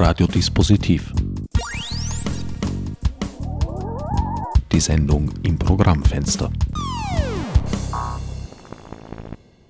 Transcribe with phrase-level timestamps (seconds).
[0.00, 1.12] Radiodispositiv.
[4.70, 6.52] Die Sendung im Programmfenster.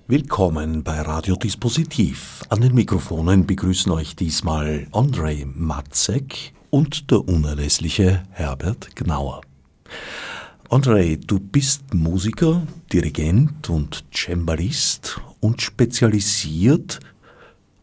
[0.07, 2.43] Willkommen bei Radiodispositiv.
[2.49, 9.41] An den Mikrofonen begrüßen euch diesmal Andrei Matzek und der unerlässliche Herbert Gnauer.
[10.69, 12.61] Andrei, du bist Musiker,
[12.93, 16.99] Dirigent und Cembalist und spezialisiert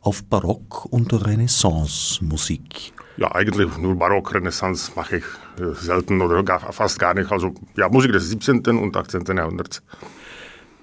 [0.07, 2.93] auf Barock- und Renaissance-Musik.
[3.17, 5.25] Ja, eigentlich nur Barock, Renaissance mache ich
[5.61, 7.33] äh, selten oder gar, fast gar nicht.
[7.33, 8.65] Also ja, Musik des 17.
[8.67, 9.25] und 18.
[9.37, 9.83] Jahrhunderts.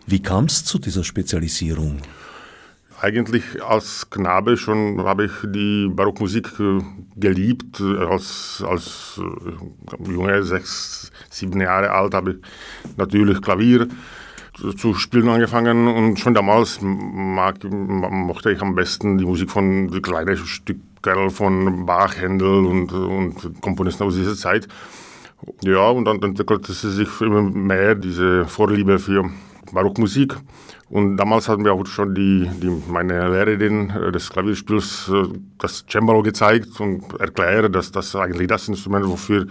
[0.07, 2.01] Wie kam es zu dieser Spezialisierung?
[2.99, 6.81] Eigentlich als Knabe schon habe ich die Barockmusik äh,
[7.15, 7.79] geliebt.
[7.79, 13.87] Als, als äh, Junge, sechs, sieben Jahre alt, habe ich natürlich Klavier
[14.71, 20.01] zu spielen angefangen und schon damals mag, mochte ich am besten die Musik von die
[20.01, 24.67] kleinen Stücke von Bach, Händel und, und Komponisten aus dieser Zeit.
[25.61, 29.29] Ja, und dann entwickelte sich immer mehr diese Vorliebe für
[29.73, 30.35] Barockmusik.
[30.89, 35.11] Und damals hatten wir auch schon die, die, meine Lehrerin des Klavierspiels
[35.57, 39.47] das Cembalo gezeigt und erklärt, dass das eigentlich das Instrument, wofür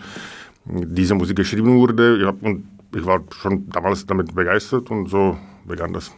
[0.65, 2.19] diese Musik geschrieben wurde.
[2.21, 6.12] Ja, und ich war schon damals damit begeistert und so begann das.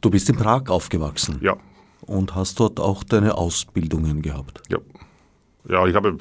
[0.00, 1.38] Du bist in Prag aufgewachsen?
[1.40, 1.56] Ja.
[2.02, 4.62] Und hast dort auch deine Ausbildungen gehabt?
[4.68, 4.78] Ja.
[5.68, 6.18] Ja, ich habe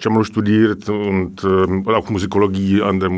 [0.00, 3.10] Cembalo studiert und äh, auch Musikologie an der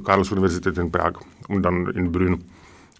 [0.00, 1.14] Karls-Universität in Prag
[1.48, 2.44] und dann in Brünn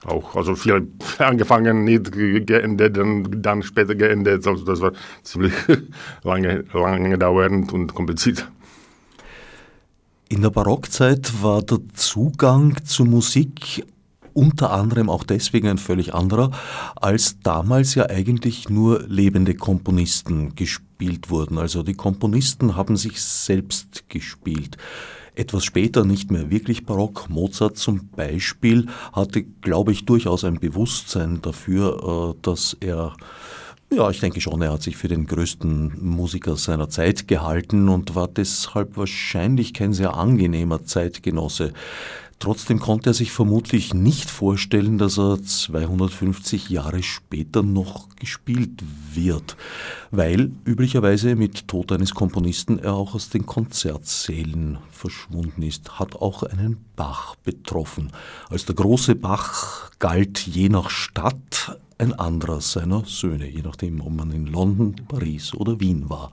[0.05, 0.35] auch.
[0.35, 0.89] Also viel
[1.19, 4.47] angefangen, nicht geendet, dann, dann später geendet.
[4.47, 5.53] Also das war ziemlich
[6.25, 8.49] lange, lange dauernd und kompliziert.
[10.35, 13.87] In der Barockzeit war der Zugang zur Musik
[14.33, 16.51] unter anderem auch deswegen ein völlig anderer,
[16.97, 21.57] als damals ja eigentlich nur lebende Komponisten gespielt wurden.
[21.57, 24.77] Also die Komponisten haben sich selbst gespielt.
[25.37, 27.31] Etwas später nicht mehr wirklich barock.
[27.31, 33.15] Mozart zum Beispiel hatte, glaube ich, durchaus ein Bewusstsein dafür, äh, dass er
[33.93, 38.15] ja, ich denke schon, er hat sich für den größten Musiker seiner Zeit gehalten und
[38.15, 41.73] war deshalb wahrscheinlich kein sehr angenehmer Zeitgenosse.
[42.41, 48.83] Trotzdem konnte er sich vermutlich nicht vorstellen, dass er 250 Jahre später noch gespielt
[49.15, 49.57] wird,
[50.11, 56.43] weil üblicherweise mit Tod eines Komponisten er auch aus den Konzertsälen verschwunden ist, hat auch
[56.43, 58.13] einen Bach betroffen.
[58.51, 64.13] Als der große Bach galt je nach Stadt ein anderer seiner Söhne, je nachdem, ob
[64.13, 66.33] man in London, Paris oder Wien war.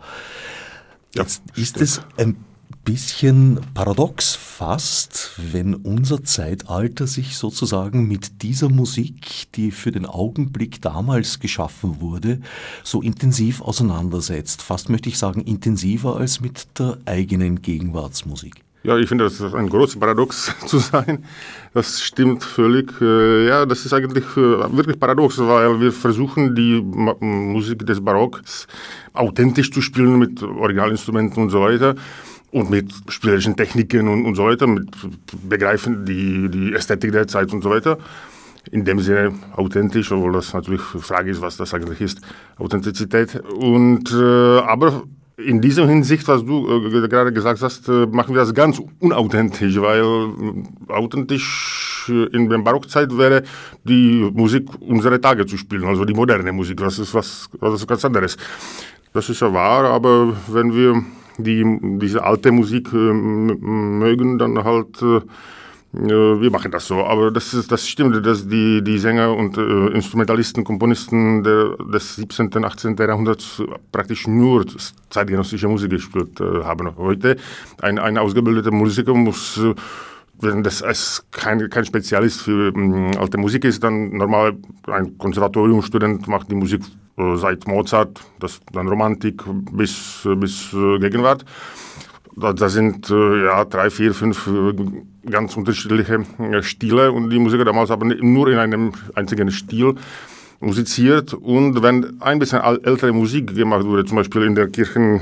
[1.13, 2.37] Jetzt ja, ist es ein
[2.83, 10.81] bisschen paradox fast, wenn unser Zeitalter sich sozusagen mit dieser Musik, die für den Augenblick
[10.81, 12.39] damals geschaffen wurde,
[12.83, 14.61] so intensiv auseinandersetzt.
[14.61, 18.63] Fast möchte ich sagen, intensiver als mit der eigenen Gegenwartsmusik.
[18.83, 21.23] Ja, ich finde, das ist ein großes Paradox zu sein.
[21.73, 22.91] Das stimmt völlig.
[22.99, 28.65] Äh, ja, das ist eigentlich äh, wirklich paradox, weil wir versuchen, die Musik des Barocks
[29.13, 31.95] authentisch zu spielen mit Originalinstrumenten und so weiter
[32.51, 34.89] und mit spielerischen Techniken und, und so weiter, mit
[35.47, 37.99] begreifen die, die Ästhetik der Zeit und so weiter.
[38.71, 42.19] In dem Sinne authentisch, obwohl das natürlich Frage ist, was das eigentlich ist,
[42.57, 43.41] Authentizität.
[43.41, 45.03] Und, äh, aber
[45.45, 49.79] in dieser Hinsicht, was du äh, gerade gesagt hast, äh, machen wir das ganz unauthentisch,
[49.79, 53.43] weil äh, authentisch äh, in der Barockzeit wäre
[53.83, 57.87] die Musik unserer Tage zu spielen, also die moderne Musik, das ist was, was ist
[57.87, 58.37] ganz anderes.
[59.13, 61.03] Das ist ja wahr, aber wenn wir
[61.37, 61.65] die,
[61.99, 65.21] diese alte Musik äh, mögen, dann halt äh,
[65.93, 69.87] wir machen das so, aber das, ist, das stimmt, dass die, die Sänger und äh,
[69.87, 72.47] Instrumentalisten, Komponisten der, des 17.
[72.47, 72.95] und 18.
[72.95, 74.65] Jahrhunderts praktisch nur
[75.09, 76.95] zeitgenössische Musik gespielt äh, haben.
[76.95, 77.35] Heute
[77.81, 79.75] ein, ein ausgebildeter Musiker muss, äh,
[80.39, 84.53] wenn das als kein, kein Spezialist für äh, alte Musik ist, dann normal
[84.87, 86.83] ein Konservatoriumstudent macht die Musik
[87.17, 91.43] äh, seit Mozart, das dann Romantik bis, bis äh, Gegenwart.
[92.37, 94.73] Da, da sind äh, ja drei, vier, fünf äh,
[95.29, 99.95] ganz unterschiedliche äh, Stile und die Musiker damals haben nur in einem einzigen Stil
[100.61, 105.21] musiziert und wenn ein bisschen ältere Musik gemacht wurde, zum Beispiel in der Kirchen,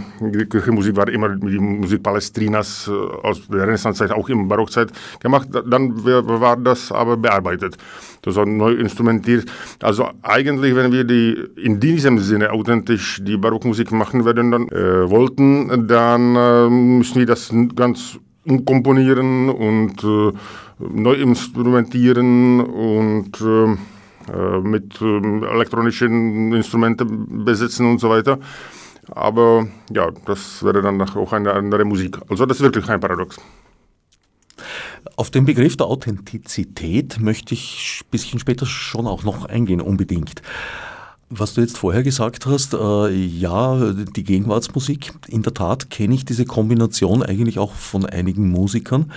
[0.50, 2.92] Kirchenmusik war immer die Musik Palestrinas äh,
[3.25, 4.92] aus der Renaissancezeit, auch im Barockzeit
[5.22, 7.78] gemacht, dann war das aber bearbeitet.
[8.22, 9.50] Das war neu instrumentiert.
[9.81, 15.10] Also eigentlich, wenn wir die in diesem Sinne authentisch die Barockmusik machen werden, dann äh,
[15.10, 20.31] wollten, dann äh, müssen wir das ganz umkomponieren und äh,
[20.80, 23.75] neu instrumentieren und äh,
[24.31, 28.39] äh, mit ähm, elektronischen Instrumenten besitzen und so weiter.
[29.12, 32.19] Aber ja, das wäre dann auch eine andere Musik.
[32.30, 33.38] Also das ist wirklich ein Paradox.
[35.15, 40.41] Auf den Begriff der Authentizität möchte ich ein bisschen später schon auch noch eingehen, unbedingt.
[41.31, 46.26] Was du jetzt vorher gesagt hast, äh, ja, die Gegenwartsmusik, in der Tat kenne ich
[46.26, 49.12] diese Kombination eigentlich auch von einigen Musikern,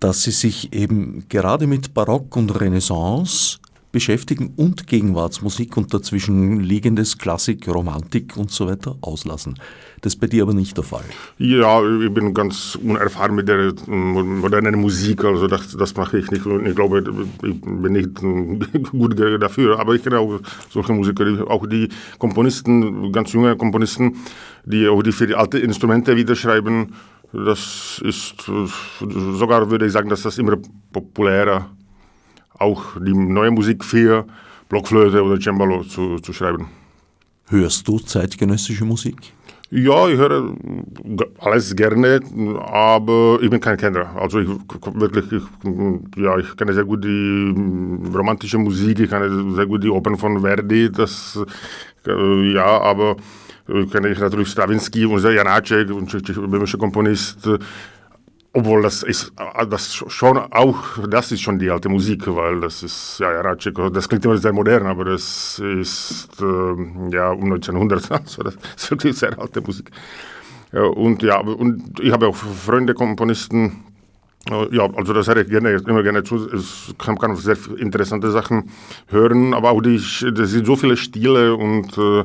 [0.00, 3.58] dass sie sich eben gerade mit Barock und Renaissance
[3.96, 9.54] beschäftigen und Gegenwartsmusik und dazwischen liegendes Klassik, Romantik und so weiter auslassen.
[10.02, 11.06] Das ist bei dir aber nicht der Fall.
[11.38, 16.44] Ja, ich bin ganz unerfahren mit der modernen Musik, also das, das mache ich nicht.
[16.44, 17.04] Ich glaube,
[17.42, 21.88] ich bin nicht gut dafür, aber ich kenne auch solche Musiker, auch die
[22.18, 24.18] Komponisten, ganz junge Komponisten,
[24.66, 26.92] die auch die für die alten Instrumente wieder schreiben.
[27.32, 28.34] Das ist
[29.40, 30.58] sogar, würde ich sagen, dass das immer
[30.92, 31.70] populärer
[32.58, 34.24] auch die neue Musik für
[34.68, 36.68] Blockflöte oder Cembalo zu, zu schreiben.
[37.48, 39.32] Hörst du zeitgenössische Musik?
[39.70, 40.54] Ja, ich höre
[41.40, 42.20] alles gerne,
[42.60, 44.14] aber ich bin kein Kenner.
[44.14, 44.48] Also ich
[44.94, 45.42] wirklich, ich,
[46.16, 47.52] ja, ich kenne sehr gut die
[48.14, 51.38] romantische Musik, ich kenne sehr gut die Opern von Verdi, das,
[52.06, 53.16] äh, ja, aber
[53.66, 57.48] ich kenne natürlich Stravinsky und Janáček, ein tschechischer Komponist,
[58.56, 62.82] obwohl das ist, äh, das schon auch, das ist schon die alte Musik, weil das
[62.82, 68.10] ist, ja, Ratschik, das klingt immer sehr modern, aber das ist, äh, ja, um 1900,
[68.10, 69.90] also das ist wirklich sehr alte Musik.
[70.72, 73.84] Und ja, und ich habe auch Freunde, Komponisten,
[74.50, 76.48] äh, ja, also das höre ich gerne, immer gerne zu.
[76.50, 78.70] Es kann, kann sehr interessante Sachen
[79.08, 82.24] hören, aber auch die, das sind so viele Stile und äh,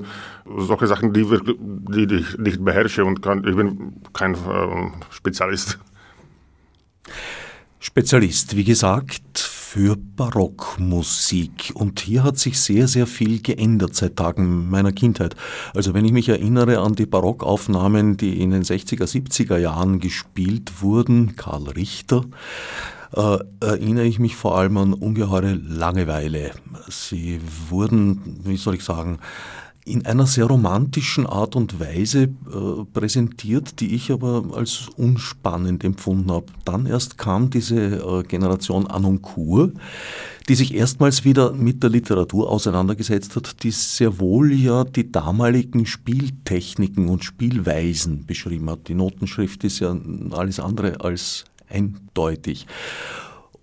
[0.60, 5.78] solche Sachen, die, die, die ich nicht beherrsche und kann, ich bin kein äh, Spezialist.
[7.80, 11.72] Spezialist, wie gesagt, für Barockmusik.
[11.74, 15.36] Und hier hat sich sehr, sehr viel geändert seit Tagen meiner Kindheit.
[15.74, 20.82] Also wenn ich mich erinnere an die Barockaufnahmen, die in den 60er, 70er Jahren gespielt
[20.82, 22.26] wurden, Karl Richter,
[23.16, 26.52] äh, erinnere ich mich vor allem an ungeheure Langeweile.
[26.90, 29.20] Sie wurden, wie soll ich sagen,
[29.84, 36.32] in einer sehr romantischen Art und Weise äh, präsentiert, die ich aber als unspannend empfunden
[36.32, 36.46] habe.
[36.66, 39.74] Dann erst kam diese äh, Generation Anoncourt,
[40.48, 45.86] die sich erstmals wieder mit der Literatur auseinandergesetzt hat, die sehr wohl ja die damaligen
[45.86, 48.88] Spieltechniken und Spielweisen beschrieben hat.
[48.88, 49.96] Die Notenschrift ist ja
[50.32, 52.68] alles andere als eindeutig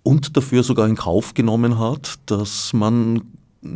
[0.03, 3.23] und dafür sogar in Kauf genommen hat, dass man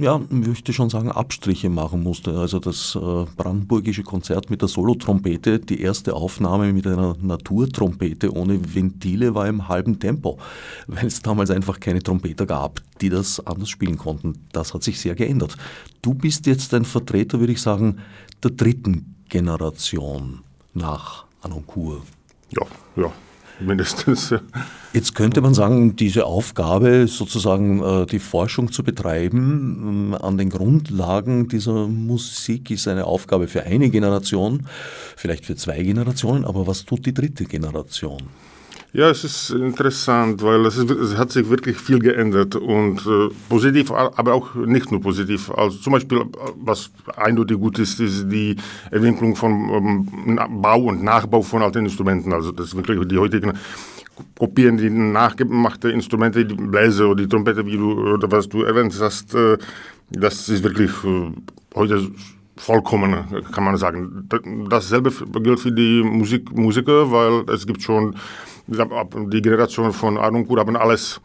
[0.01, 2.39] ja, möchte schon sagen, Abstriche machen musste.
[2.39, 8.75] Also das äh, brandenburgische Konzert mit der Solotrompete, die erste Aufnahme mit einer Naturtrompete ohne
[8.75, 10.39] Ventile war im halben Tempo,
[10.87, 14.47] weil es damals einfach keine Trompeter gab, die das anders spielen konnten.
[14.53, 15.57] Das hat sich sehr geändert.
[16.01, 17.99] Du bist jetzt ein Vertreter, würde ich sagen,
[18.43, 20.41] der dritten Generation
[20.75, 22.03] nach Anoncourt.
[22.51, 22.67] Ja,
[22.97, 23.13] ja,
[23.63, 24.35] mindestens.
[24.93, 30.51] Jetzt könnte man sagen, diese Aufgabe, sozusagen äh, die Forschung zu betreiben ähm, an den
[30.51, 34.67] Grundlagen dieser Musik, ist eine Aufgabe für eine Generation,
[35.17, 38.23] vielleicht für zwei Generationen, aber was tut die dritte Generation?
[38.95, 43.35] Ja, es ist interessant, weil es, ist, es hat sich wirklich viel geändert und äh,
[43.49, 45.51] positiv, aber auch nicht nur positiv.
[45.51, 46.25] Also zum Beispiel,
[46.57, 48.55] was eindeutig gut ist, ist die
[48.91, 52.35] Entwicklung von ähm, Bau und Nachbau von alten Instrumenten.
[52.35, 53.55] Also das ist wirklich die heutigen
[54.39, 58.95] kopieren die nachgemachte Instrumente, die Bläser oder die Trompete, wie du oder was du erwähnt
[59.01, 59.35] hast.
[59.35, 59.57] Äh,
[60.11, 61.33] das ist wirklich äh,
[61.75, 62.09] heute
[62.57, 64.29] vollkommen, kann man sagen.
[64.69, 65.11] Dasselbe
[65.43, 68.15] gilt für die Musik, Musiker, weil es gibt schon
[68.67, 71.21] die Generation von Arnoncourt haben alles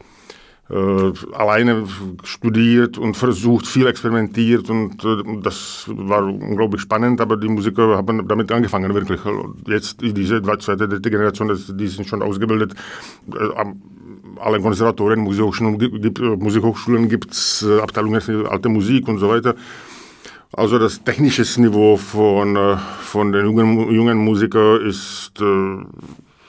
[0.70, 1.86] äh, alleine
[2.24, 8.28] studiert und versucht, viel experimentiert und äh, das war unglaublich spannend, aber die Musiker haben
[8.28, 9.18] damit angefangen, wirklich.
[9.66, 12.74] Jetzt diese zweite, dritte Generation, die sind schon ausgebildet.
[13.34, 13.64] Äh,
[14.40, 19.54] alle Konservatorien, Musikhochschulen gibt Musikhochschulen gibt's Abteilungen für alte Musik und so weiter.
[20.52, 25.42] Also das technische Niveau von, von den jungen, jungen Musikern ist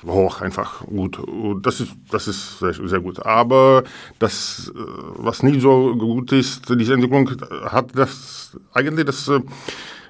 [0.05, 1.19] hoch einfach gut.
[1.61, 3.25] Das ist, das ist sehr, sehr, gut.
[3.25, 3.83] Aber
[4.19, 4.79] das, äh,
[5.17, 7.29] was nicht so gut ist, diese Entwicklung
[7.65, 9.41] hat das eigentlich das äh,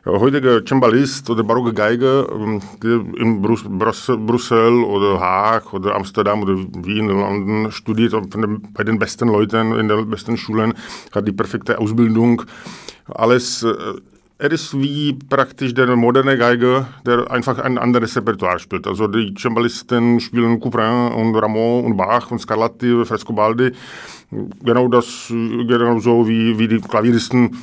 [0.05, 2.62] heutige Cembalist oder barocke Geiger ähm,
[3.17, 8.13] in Brus Brüssel oder Haag oder Amsterdam oder Wien oder London studiert
[8.74, 10.74] bei den besten Leuten in den besten Schulen,
[11.12, 12.43] hat die perfekte Ausbildung.
[13.05, 13.74] Alles äh,
[14.39, 18.88] er ist wie praktisch der moderne Geiger, der einfach ein anderes Repertoire spielt.
[18.88, 23.74] Also die Cembalisten spielen Couperin und Rameau und Bach und Scarlatti, Frescobaldi.
[24.63, 27.58] Genau das, genau so wie, wie die Klavieristen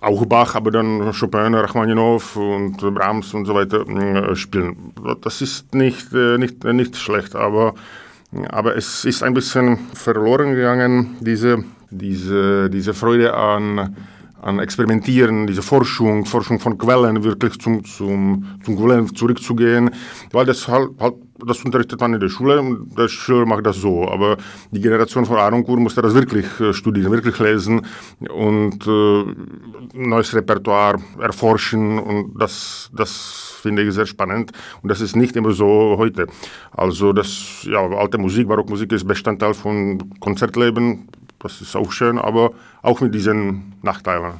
[0.00, 4.92] auch Bach, aber dann Chopin, Rachmaninow und Brahms und so weiter äh, spielen.
[5.22, 7.74] Das ist nicht, äh, nicht, nicht schlecht, aber,
[8.50, 13.96] aber es ist ein bisschen verloren gegangen, diese, diese, diese Freude an,
[14.42, 19.90] an Experimentieren, diese Forschung, Forschung von Quellen, wirklich zum, zum, zum Quellen zurückzugehen,
[20.32, 21.14] weil das halt, halt
[21.46, 24.08] das unterrichtet man in der Schule und der Schüler macht das so.
[24.08, 24.36] Aber
[24.70, 27.86] die Generation von Aronkur musste das wirklich äh, studieren, wirklich lesen
[28.28, 29.24] und äh,
[29.94, 35.52] neues Repertoire erforschen und das, das finde ich sehr spannend und das ist nicht immer
[35.52, 36.26] so heute.
[36.72, 41.08] Also das, ja, alte Musik, Barockmusik ist Bestandteil von Konzertleben,
[41.40, 44.34] das ist auch schön, aber auch mit diesen Nachteilen.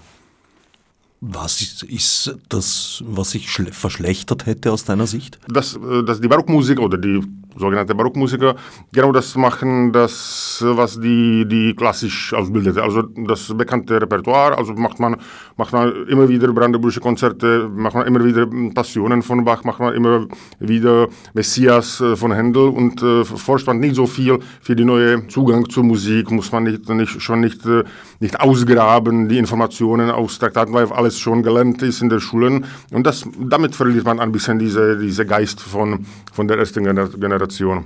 [1.22, 5.38] Was ist, ist das, was sich verschlechtert hätte aus deiner Sicht?
[5.48, 7.20] Dass, äh, dass die Barockmusik oder die
[7.60, 8.56] sogenannte Barockmusiker
[8.92, 12.78] genau das machen, das, was die, die klassisch ausbildet.
[12.78, 15.16] Also das bekannte Repertoire, also macht man,
[15.56, 19.94] macht man immer wieder Brandenburgische Konzerte, macht man immer wieder Passionen von Bach, macht man
[19.94, 20.26] immer
[20.58, 25.26] wieder Messias äh, von Händel und äh, forscht man nicht so viel für die neue
[25.28, 27.84] Zugang zur Musik, muss man nicht, nicht, schon nicht, äh,
[28.20, 33.06] nicht ausgraben, die Informationen aus Traktaten, weil alles schon gelernt ist in den Schulen und
[33.06, 37.84] das, damit verliert man ein bisschen diese, diese Geist von, von der ersten Generation.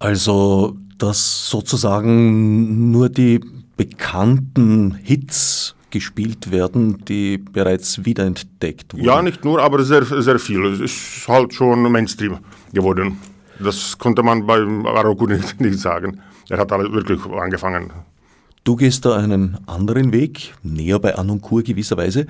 [0.00, 3.40] Also, dass sozusagen nur die
[3.76, 9.04] bekannten Hits gespielt werden, die bereits wiederentdeckt wurden.
[9.04, 10.64] Ja, nicht nur, aber sehr, sehr viel.
[10.66, 12.38] Es ist halt schon Mainstream
[12.72, 13.18] geworden.
[13.60, 16.20] Das konnte man bei Aroku nicht, nicht sagen.
[16.48, 17.92] Er hat alle wirklich angefangen.
[18.64, 22.26] Du gehst da einen anderen Weg, näher bei Anonkur gewisserweise.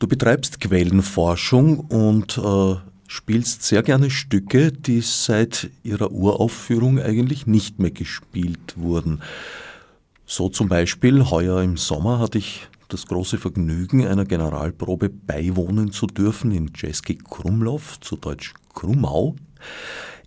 [0.00, 2.74] Du betreibst Quellenforschung und äh,
[3.06, 9.20] spielst sehr gerne Stücke, die seit ihrer Uraufführung eigentlich nicht mehr gespielt wurden.
[10.24, 16.08] So zum Beispiel heuer im Sommer hatte ich das große Vergnügen, einer Generalprobe beiwohnen zu
[16.08, 19.36] dürfen in Jeski Krumlov, zu Deutsch Krumau,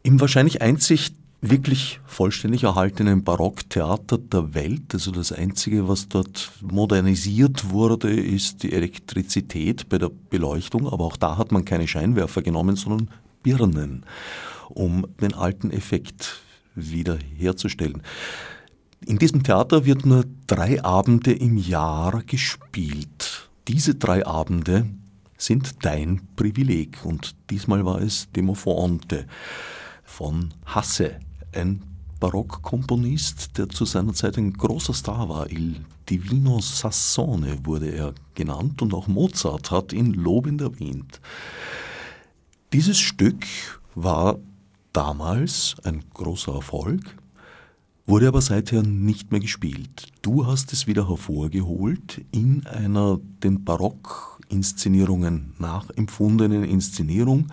[0.03, 4.93] im wahrscheinlich einzig wirklich vollständig erhaltenen Barocktheater der Welt.
[4.93, 10.87] Also das Einzige, was dort modernisiert wurde, ist die Elektrizität bei der Beleuchtung.
[10.87, 13.09] Aber auch da hat man keine Scheinwerfer genommen, sondern
[13.41, 14.05] Birnen,
[14.69, 16.41] um den alten Effekt
[16.75, 18.01] wieder herzustellen.
[19.05, 23.49] In diesem Theater wird nur drei Abende im Jahr gespielt.
[23.69, 24.87] Diese drei Abende
[25.37, 29.25] sind dein Privileg und diesmal war es Demofonte
[30.03, 31.21] von Hasse
[31.53, 31.83] ein
[32.19, 35.49] Barockkomponist, der zu seiner Zeit ein großer Star war.
[35.51, 41.21] Il Divino Sassone wurde er genannt und auch Mozart hat ihn lobend erwähnt.
[42.73, 43.45] Dieses Stück
[43.95, 44.37] war
[44.91, 47.15] damals ein großer Erfolg,
[48.05, 50.07] wurde aber seither nicht mehr gespielt.
[50.21, 53.63] Du hast es wieder hervorgeholt in einer den
[54.49, 57.47] Barockinszenierungen nachempfundenen Inszenierung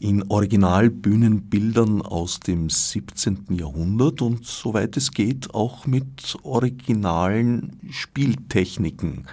[0.00, 3.46] in Originalbühnenbildern aus dem 17.
[3.50, 9.26] Jahrhundert und soweit es geht auch mit originalen Spieltechniken,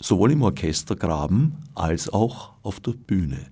[0.00, 3.46] sowohl im Orchestergraben als auch auf der Bühne.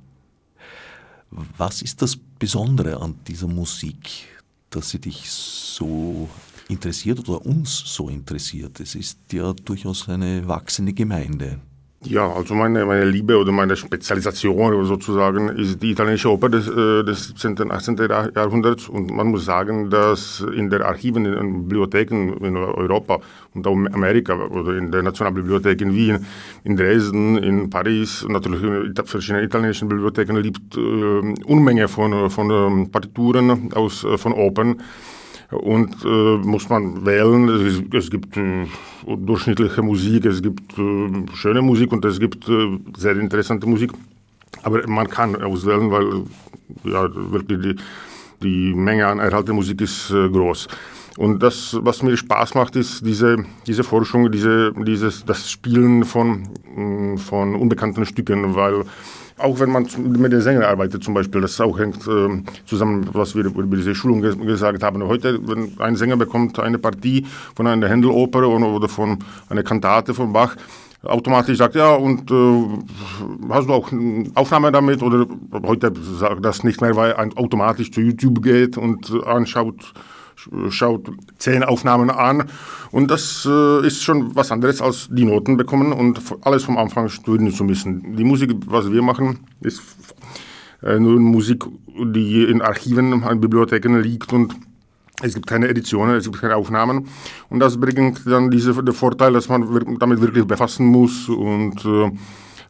[1.31, 4.29] Was ist das Besondere an dieser Musik?
[4.71, 6.31] dass sie dich so
[6.67, 8.81] interessiert oder uns so interessiert.
[8.81, 11.61] Es ist ja durchaus eine wachsende Gemeinde.
[12.05, 17.05] Ja, also meine, meine Liebe oder meine Spezialisation sozusagen ist die italienische Oper des, äh,
[17.05, 17.59] des 17.
[17.59, 17.97] und 18.
[18.35, 23.21] Jahrhunderts und man muss sagen, dass in den Archiven, in den Bibliotheken in Europa
[23.55, 26.27] und auch in Amerika oder in der Nationalbibliothek in Wien,
[26.65, 32.89] in Dresden, in Paris natürlich in verschiedenen italienischen Bibliotheken liegt äh, Unmenge von, von äh,
[32.89, 34.83] Partituren aus, äh, von Opern
[35.53, 37.49] und äh, muss man wählen.
[37.49, 38.67] Es, es gibt äh,
[39.07, 43.93] durchschnittliche Musik, es gibt äh, schöne Musik und es gibt äh, sehr interessante Musik.
[44.63, 46.25] Aber man kann auswählen, weil
[46.85, 47.77] ja, wirklich die,
[48.43, 50.69] die Menge an erhaltener Musik ist äh, groß.
[51.17, 56.49] Und das, was mir Spaß macht, ist diese, diese Forschung, diese, dieses, das Spielen von,
[57.19, 58.85] von unbekannten Stücken, weil
[59.39, 63.35] auch wenn man mit den Sängern arbeitet zum Beispiel, das auch hängt äh, zusammen, was
[63.35, 65.03] wir über diese Schulung ges gesagt haben.
[65.03, 70.33] Heute, wenn ein Sänger bekommt eine Partie von einer Händeloper oder von einer Kantate von
[70.33, 70.57] Bach,
[71.03, 72.65] automatisch sagt, ja, und äh,
[73.49, 75.03] hast du auch eine Aufnahme damit?
[75.03, 75.27] Oder
[75.65, 79.93] heute sagt das nicht mehr, weil ein automatisch zu YouTube geht und anschaut,
[80.71, 82.45] schaut zehn Aufnahmen an
[82.91, 87.09] und das äh, ist schon was anderes als die Noten bekommen und alles vom Anfang
[87.09, 88.17] studieren zu müssen.
[88.17, 89.83] Die Musik, was wir machen, ist
[90.83, 94.55] äh, nur Musik, die in Archiven, in Bibliotheken liegt und
[95.25, 97.07] Es gibt keine Editionen, es gibt keine Aufnahmen.
[97.49, 99.61] Und das bringt dann diese, den Vorteil, dass man
[100.01, 102.11] damit wirklich befassen muss und, äh,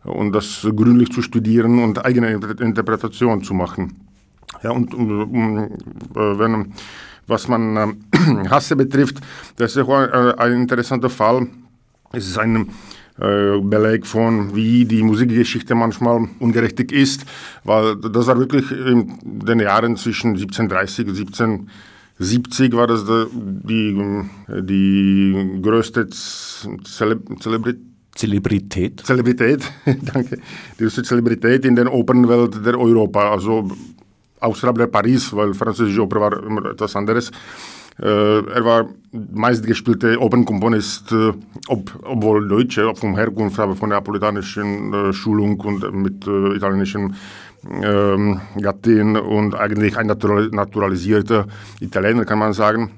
[0.04, 3.96] und das gründlich zu studieren und eigene Interpretation zu machen.
[4.62, 5.70] Ja, und, und
[6.14, 6.74] äh, wenn,
[7.26, 9.18] was man äh, Hasse betrifft,
[9.56, 11.46] das ist auch ein, ein interessanter Fall.
[12.12, 12.68] Es ist ein
[13.18, 17.24] äh, Beleg von, wie die Musikgeschichte manchmal ungerechtig ist,
[17.64, 24.24] weil das war wirklich in den Jahren zwischen 1730 und 1770 war das die,
[24.62, 29.00] die größte Zelebrität Zelebrität.
[29.00, 30.36] Zelebrität, danke.
[30.78, 33.32] Die größte Zelebrität in der Opernwelt der Europa.
[33.32, 33.70] Also
[34.42, 37.30] außerhalb der Paris, weil französische Oper war immer etwas anderes.
[38.00, 41.32] Äh, er war meistgespielte Opernkomponist, äh,
[41.68, 47.14] ob, obwohl Deutsche, vom Herkunft, aber von der napolitanischen äh, Schulung und mit italienischen
[47.82, 51.46] ähm, Gattin und eigentlich ein naturalisierter
[51.80, 52.90] Italiener, kann man sagen.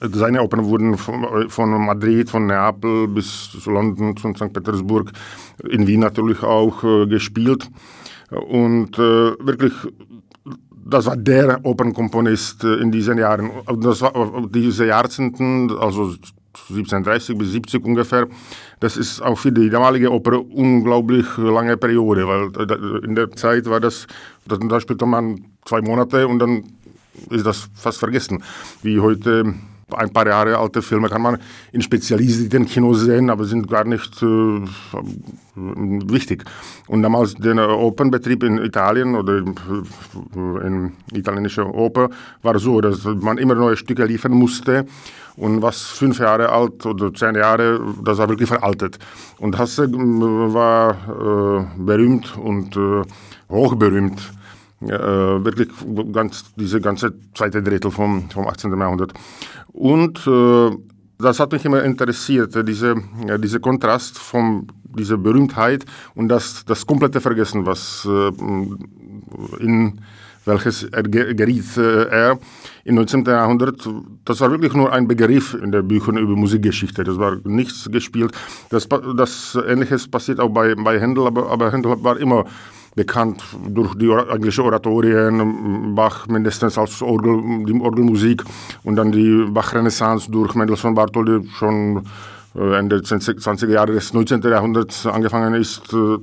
[0.00, 4.52] Seine Opern wurden von, von Madrid, von Neapel bis zu London, zu St.
[4.52, 5.10] Petersburg,
[5.68, 7.68] in Wien natürlich auch äh, gespielt.
[8.30, 9.72] Und äh, wirklich
[10.88, 13.50] das war der Opernkomponist äh, in diesen Jahren.
[13.80, 16.14] Das war äh, diese Jahrzehnten, also
[16.70, 18.26] 1730 bis 70 ungefähr,
[18.80, 23.66] das ist auch für die damalige Oper unglaublich lange Periode, weil äh, in der Zeit
[23.66, 24.06] war das,
[24.46, 26.64] da spielte man zwei Monate und dann
[27.30, 28.42] ist das fast vergessen,
[28.82, 29.54] wie heute
[29.96, 31.38] ein paar Jahre alte Filme kann man
[31.72, 34.60] in spezialisierten Kinos sehen, aber sind gar nicht äh,
[35.54, 36.44] wichtig.
[36.86, 42.10] Und damals der Opernbetrieb in Italien oder in italienischer Oper
[42.42, 44.86] war so, dass man immer neue Stücke liefern musste
[45.38, 48.98] und was fünf Jahre alt oder zehn Jahre, das war wirklich veraltet.
[49.38, 53.02] Und Hasse äh, war äh, berühmt und äh,
[53.48, 54.20] hochberühmt
[54.80, 55.68] äh, wirklich
[56.12, 58.78] ganz, diese ganze zweite Drittel vom, vom 18.
[58.78, 59.12] Jahrhundert.
[59.72, 60.70] Und äh,
[61.18, 62.94] das hat mich immer interessiert, diese,
[63.26, 68.28] ja, dieser Kontrast von dieser Berühmtheit und das, das komplette Vergessen, was äh,
[69.62, 70.00] in
[70.44, 72.38] welches er geriet äh, er
[72.84, 73.24] im 19.
[73.24, 73.86] Jahrhundert.
[74.24, 77.04] Das war wirklich nur ein Begriff in den Büchern über Musikgeschichte.
[77.04, 78.32] Das war nichts gespielt.
[78.70, 82.46] Das, das Ähnliches passiert auch bei, bei Händel, aber, aber Händel war immer
[82.98, 88.42] bekannt durch die englische Oratorien, Bach mindestens als Orgel, die Orgelmusik
[88.82, 92.02] und dann die Bach-Renaissance durch Mendelssohn Bartholdy schon
[92.56, 94.42] äh, Ende 20er Jahre des 19.
[94.42, 95.92] Jahrhunderts angefangen ist.
[95.92, 96.18] Äh,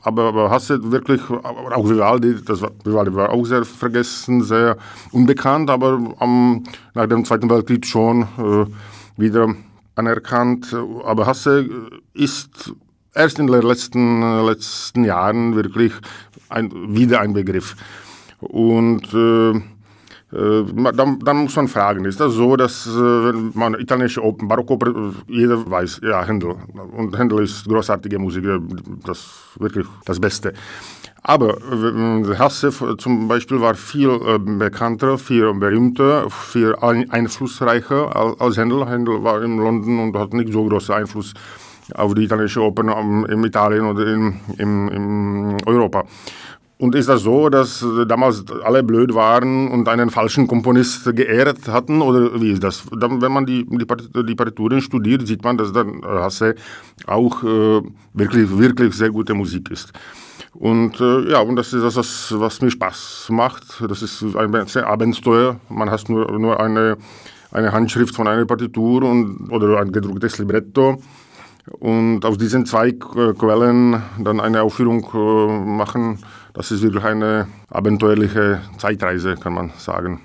[0.00, 4.78] aber, aber Hasse wirklich, auch Vivaldi, das war, Vivaldi war auch sehr vergessen, sehr
[5.12, 8.64] unbekannt, aber am, nach dem Zweiten Weltkrieg schon äh,
[9.20, 9.54] wieder
[9.94, 10.74] anerkannt.
[11.04, 11.68] Aber Hasse
[12.14, 12.72] ist
[13.14, 15.92] erst in den letzten, letzten Jahren wirklich
[16.48, 17.76] ein, wieder ein Begriff.
[18.40, 19.50] Und äh,
[20.36, 24.48] äh dann, dann, muss man fragen, ist das so, dass äh, wenn man italienische Open,
[24.48, 26.56] Barockoper, äh, jeder weiß, ja, Händel.
[26.96, 28.44] Und Händel ist großartige Musik,
[29.04, 29.26] das
[29.58, 30.52] wirklich das Beste.
[31.26, 31.56] Aber
[32.38, 38.86] Hasse zum Beispiel war viel bekannter, viel berühmter, viel einflussreicher als Händel.
[38.86, 41.32] Händel war in London und hat nicht so großen Einfluss
[41.94, 42.82] auf die italienische Oper
[43.28, 46.04] in Italien oder in, in, in Europa.
[46.76, 52.02] Und ist das so, dass damals alle blöd waren und einen falschen Komponist geehrt hatten?
[52.02, 52.84] Oder wie ist das?
[52.90, 56.56] Wenn man die, die, Partituren studiert, sieht man, dass dann Hasse
[57.06, 57.80] auch äh,
[58.12, 59.92] wirklich, wirklich sehr gute Musik ist.
[60.52, 63.82] Und äh, ja, und das ist das, was, mir Spaß macht.
[63.88, 65.56] Das ist ein Abenteuer.
[65.68, 66.96] Man hat nur, nur eine,
[67.52, 70.98] eine Handschrift von einer Partitur und, oder ein gedrucktes Libretto
[71.70, 76.18] und aus diesen zwei Quellen dann eine Aufführung äh, machen,
[76.52, 80.20] das ist wirklich eine abenteuerliche Zeitreise, kann man sagen.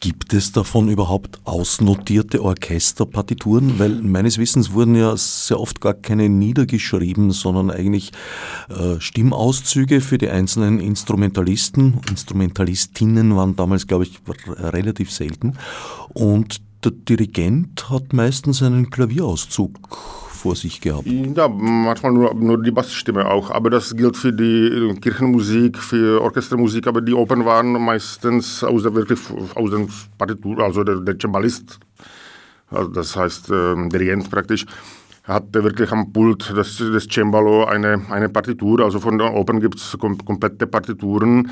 [0.00, 3.80] Gibt es davon überhaupt ausnotierte Orchesterpartituren?
[3.80, 8.12] Weil meines Wissens wurden ja sehr oft gar keine niedergeschrieben, sondern eigentlich
[8.68, 12.00] äh, Stimmauszüge für die einzelnen Instrumentalisten.
[12.08, 15.58] Instrumentalistinnen waren damals, glaube ich, relativ selten.
[16.14, 19.78] Und der Dirigent hat meistens einen Klavierauszug
[20.38, 21.06] vor sich gehabt.
[21.06, 23.50] Ja, manchmal nur, nur die Bassstimme auch.
[23.50, 26.86] Aber das gilt für die Kirchenmusik, für Orchestermusik.
[26.86, 29.18] Aber die Opern waren meistens aus der, wirklich
[29.54, 29.86] aus der
[30.16, 31.80] Partitur, also der, der Cembalist,
[32.70, 34.64] also das heißt äh, Dirigent praktisch,
[35.28, 38.80] hatte wirklich am Pult des, des Cembalo eine, eine Partitur.
[38.80, 41.48] Also von den Opern gibt es kom komplette Partituren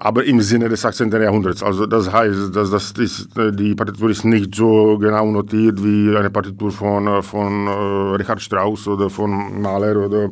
[0.00, 1.10] aber im Sinne des 18.
[1.10, 1.60] Jahrhunderts.
[1.60, 6.16] Also das heißt, dass das ist, äh, die Partitur ist nicht so genau notiert wie
[6.16, 10.30] eine Partitur von, äh, von äh, Richard Strauss oder von Mahler oder,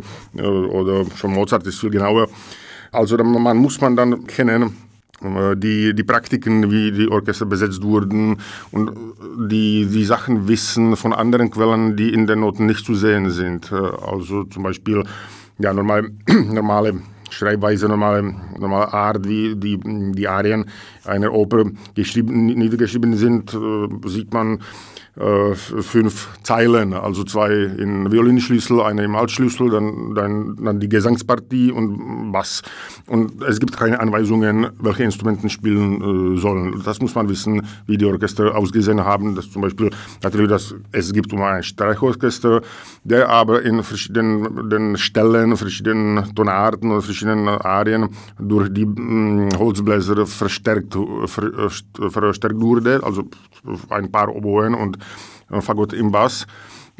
[0.71, 2.29] oder von Mozart ist viel genauer.
[2.93, 4.86] Also man muss man dann kennen, äh,
[5.23, 8.37] die, die Praktiken, wie die Orchester besetzt wurden
[8.71, 8.93] und
[9.51, 13.73] die, die Sachen wissen von anderen Quellen, die in den Noten nicht zu sehen sind.
[13.73, 15.05] Äh, also zum Beispiel
[15.59, 17.01] ja, normal, normale
[17.31, 19.81] Schreibweise, normale, normale Art, wie die,
[20.13, 20.67] die Arien
[21.05, 24.61] einer Oper geschrieben, niedergeschrieben sind, äh, sieht man
[25.19, 31.73] äh, fünf Zeilen, also zwei in Violinschlüssel, eine im Altschlüssel, dann, dann, dann die Gesangspartie
[31.73, 32.61] und Bass.
[33.07, 36.83] Und es gibt keine Anweisungen, welche Instrumenten spielen äh, sollen.
[36.85, 39.35] Das muss man wissen, wie die Orchester ausgesehen haben.
[39.35, 39.91] Das zum Beispiel
[40.23, 42.61] natürlich, dass es gibt um ein Streichorchester,
[43.03, 50.27] der aber in verschiedenen Stellen, verschiedenen Tonarten und verschiedenen Arien durch die mh, mm, Holzbläser
[50.27, 53.25] verstärkt, ver, äh, verstärkt wurde, also
[53.89, 54.99] ein paar Oboen und
[55.61, 56.47] Fagott im Bass.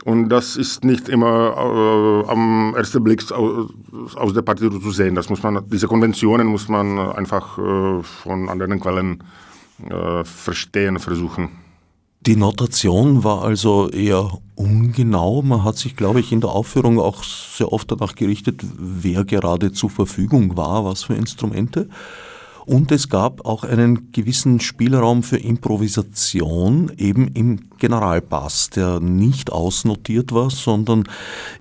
[0.05, 3.71] Und das ist nicht immer äh, am ersten Blick aus,
[4.15, 5.15] aus, der Partitur zu sehen.
[5.15, 9.25] Das muss man, diese Konventionen muss man einfach äh, von anderen Quellen
[9.89, 11.49] äh, verstehen, versuchen.
[12.27, 15.43] Die Notation war also eher ungenau.
[15.43, 19.73] Man hat sich, glaube ich, in der Aufführung auch sehr oft danach gerichtet, wer gerade
[19.73, 21.89] zur Verfügung war, was für Instrumente.
[22.67, 30.33] Und es gab auch einen gewissen Spielraum für Improvisation eben im Generalbass, der nicht ausnotiert
[30.33, 31.05] war, sondern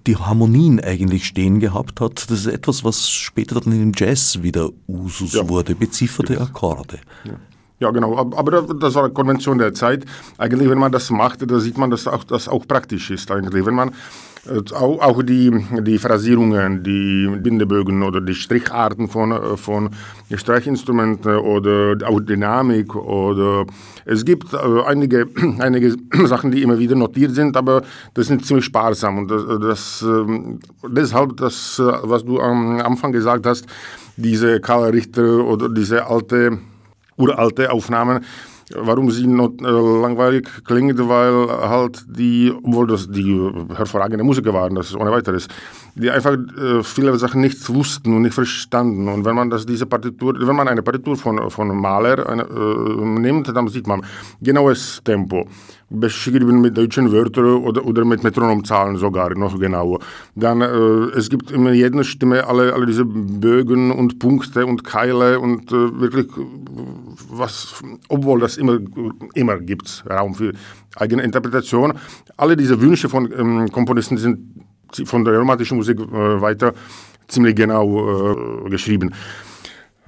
[0.08, 2.30] die Harmonien eigentlich stehen gehabt hat.
[2.32, 5.48] Das ist etwas, was später dann im Jazz wieder Usus ja.
[5.48, 7.00] wurde, bezifferte Akkorde.
[7.24, 7.34] Ja.
[7.78, 8.18] Ja, genau.
[8.18, 10.06] Aber das war eine Konvention der Zeit.
[10.38, 13.30] Eigentlich, wenn man das macht, da sieht man, dass auch, das auch praktisch ist.
[13.30, 13.92] Eigentlich, wenn man
[14.48, 19.90] äh, auch die, die Phrasierungen, die Bindebögen oder die Stricharten von, äh, von
[20.34, 23.66] Streichinstrumenten oder auch Dynamik oder
[24.06, 25.28] es gibt äh, einige,
[25.60, 27.82] einige Sachen, die immer wieder notiert sind, aber
[28.14, 33.46] das sind ziemlich sparsam und das, das ähm, deshalb das, was du am Anfang gesagt
[33.46, 33.66] hast,
[34.18, 36.60] diese Karl Richter oder diese alte,
[37.18, 38.24] uralte Aufnahmen,
[38.74, 44.76] warum sie not, äh, langweilig klingt, weil halt die, obwohl das die hervorragende Musiker waren,
[44.76, 45.48] das ist ohne weiteres,
[45.96, 49.08] die einfach äh, viele Sachen nicht wussten und nicht verstanden.
[49.08, 53.06] Und wenn man das, diese Partitur, wenn man eine Partitur von, von Maler eine, äh,
[53.06, 54.02] nimmt, dann sieht man
[54.42, 55.48] genaues Tempo
[55.96, 60.00] beschrieben mit deutschen Wörtern oder, oder mit Metronomzahlen sogar noch genauer.
[60.36, 65.40] Dann äh, es gibt in jeder Stimme alle, alle diese Bögen und Punkte und Keile
[65.40, 66.28] und äh, wirklich
[67.30, 68.80] was, obwohl das immer,
[69.34, 70.54] immer gibt Raum für
[70.96, 71.94] eigene Interpretation.
[72.38, 74.40] Alle diese Wünsche von ähm, Komponisten sind
[75.06, 76.74] von der romantischen Musik äh, weiter
[77.28, 79.12] ziemlich genau äh, geschrieben.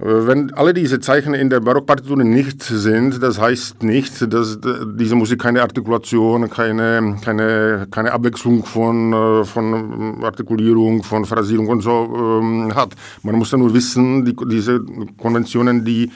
[0.00, 4.56] Wenn alle diese Zeichen in der Barockpartitur nicht sind, das heißt nicht, dass
[4.94, 11.80] diese Musik keine Artikulation, keine, keine, keine Abwechslung von, äh, von Artikulierung, von Phrasierung und
[11.80, 12.90] so ähm, hat.
[13.24, 14.80] Man muss ja nur wissen, die, diese
[15.16, 16.12] Konventionen, die,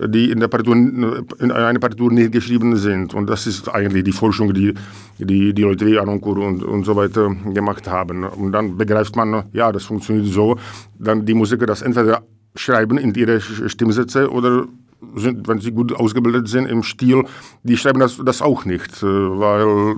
[0.00, 3.12] die in der Partitur, in einer Partitur nicht geschrieben sind.
[3.12, 4.72] Und das ist eigentlich die Forschung, die
[5.18, 8.24] die, die Leute wie Anoncourt und, und so weiter gemacht haben.
[8.24, 10.56] Und dann begreift man, ja, das funktioniert so.
[10.98, 12.22] Dann die Musiker das entweder
[12.56, 14.66] schreiben in ihre Stimmsätze oder
[15.14, 17.24] sind, wenn sie gut ausgebildet sind im Stil,
[17.62, 19.96] die schreiben das, das auch nicht, äh, weil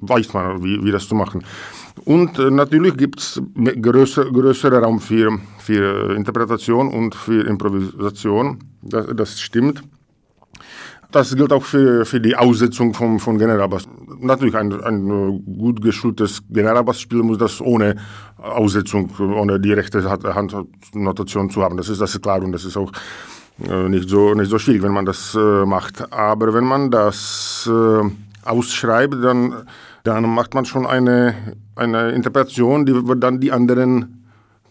[0.00, 1.44] weiß man, wie, wie das zu machen.
[2.04, 9.06] Und äh, natürlich gibt es größer, größeren Raum für, für Interpretation und für Improvisation, das,
[9.14, 9.82] das stimmt.
[11.12, 13.86] Das gilt auch für, für die Aussetzung vom, von Generalbass.
[14.18, 17.96] Natürlich, ein, ein gut geschultes Generalbassspiel muss das ohne
[18.38, 21.76] Aussetzung, ohne die rechte Handnotation zu haben.
[21.76, 22.90] Das ist, das ist klar und das ist auch
[23.68, 26.10] äh, nicht so, nicht so schwierig, wenn man das äh, macht.
[26.12, 29.66] Aber wenn man das äh, ausschreibt, dann,
[30.04, 31.34] dann macht man schon eine,
[31.76, 34.21] eine Interpretation, die dann die anderen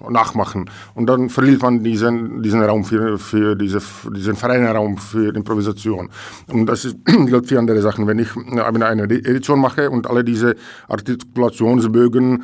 [0.09, 0.69] nachmachen.
[0.95, 3.79] Und dann verliert man diesen, diesen Raum für, für diese,
[4.15, 6.09] diesen freien Raum für Improvisation.
[6.51, 8.07] Und das gilt für andere Sachen.
[8.07, 10.55] Wenn ich eine Edition mache und alle diese
[10.87, 12.43] Artikulationsbögen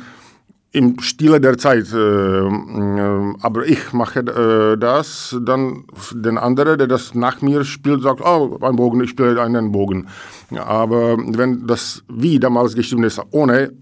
[0.70, 6.86] im Stile der Zeit, äh, äh, aber ich mache äh, das, dann der andere, der
[6.86, 10.08] das nach mir spielt, sagt, oh, ein Bogen, ich spiele einen Bogen.
[10.54, 13.72] Aber wenn das wie damals geschrieben ist, ohne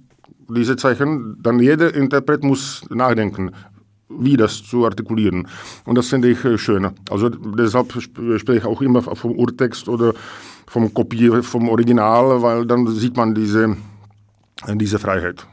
[0.49, 3.53] diese Zeichen, dann jeder Interpret muss nachdenken,
[4.09, 5.49] wie das zu artikulieren.
[5.85, 6.91] Und das finde ich äh, schön.
[7.11, 10.15] Also deshalb spreche ich auch immer vom Urtext oder
[10.67, 13.77] vom Kopie, vom Original, weil dann sieht man diese,
[14.75, 15.47] diese Freiheit.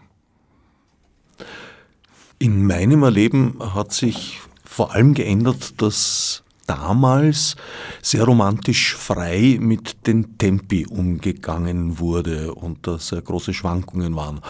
[2.39, 7.56] In meinem Erleben hat sich vor allem geändert, dass damals
[8.02, 14.41] sehr romantisch frei mit den Tempi umgegangen wurde und da sehr große Schwankungen waren.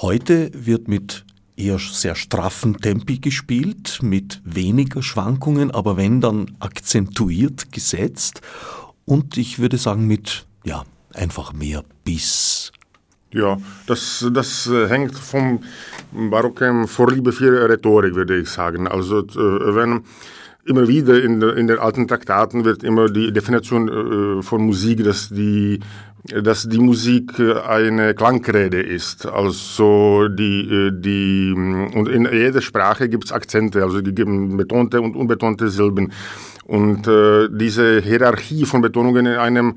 [0.00, 1.24] Heute wird mit
[1.56, 8.40] eher sehr straffen Tempi gespielt, mit weniger Schwankungen, aber wenn dann akzentuiert gesetzt
[9.04, 12.72] und ich würde sagen mit, ja, einfach mehr Biss.
[13.32, 15.62] Ja, das, das äh, hängt vom
[16.12, 18.88] barocken Vorliebe für Rhetorik, würde ich sagen.
[18.88, 20.02] Also äh, wenn
[20.70, 25.28] immer wieder in, in den alten Traktaten wird immer die Definition äh, von Musik, dass
[25.28, 25.80] die
[26.44, 29.24] dass die Musik eine Klangrede ist.
[29.24, 35.16] Also die, die und in jeder Sprache gibt es Akzente, also die geben betonte und
[35.16, 36.12] unbetonte Silben.
[36.64, 39.72] Und äh, diese Hierarchie von Betonungen in einem äh,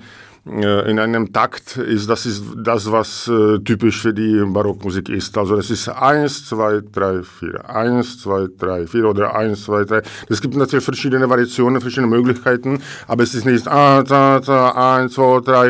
[0.46, 5.38] in einem Takt ist das ist das, was äh, typisch für die Barockmusik ist.
[5.38, 10.02] Also das ist eins, zwei, drei, vier, eins, zwei, drei, vier oder eins, zwei, drei.
[10.28, 14.10] Es gibt natürlich verschiedene Variationen, verschiedene Möglichkeiten, aber es ist nicht eins,
[15.14, 15.68] zwei, drei.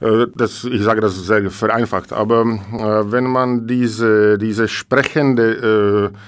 [0.00, 6.18] Äh, das, ich sage das sehr vereinfacht, aber äh, wenn man diese, diese sprechende äh,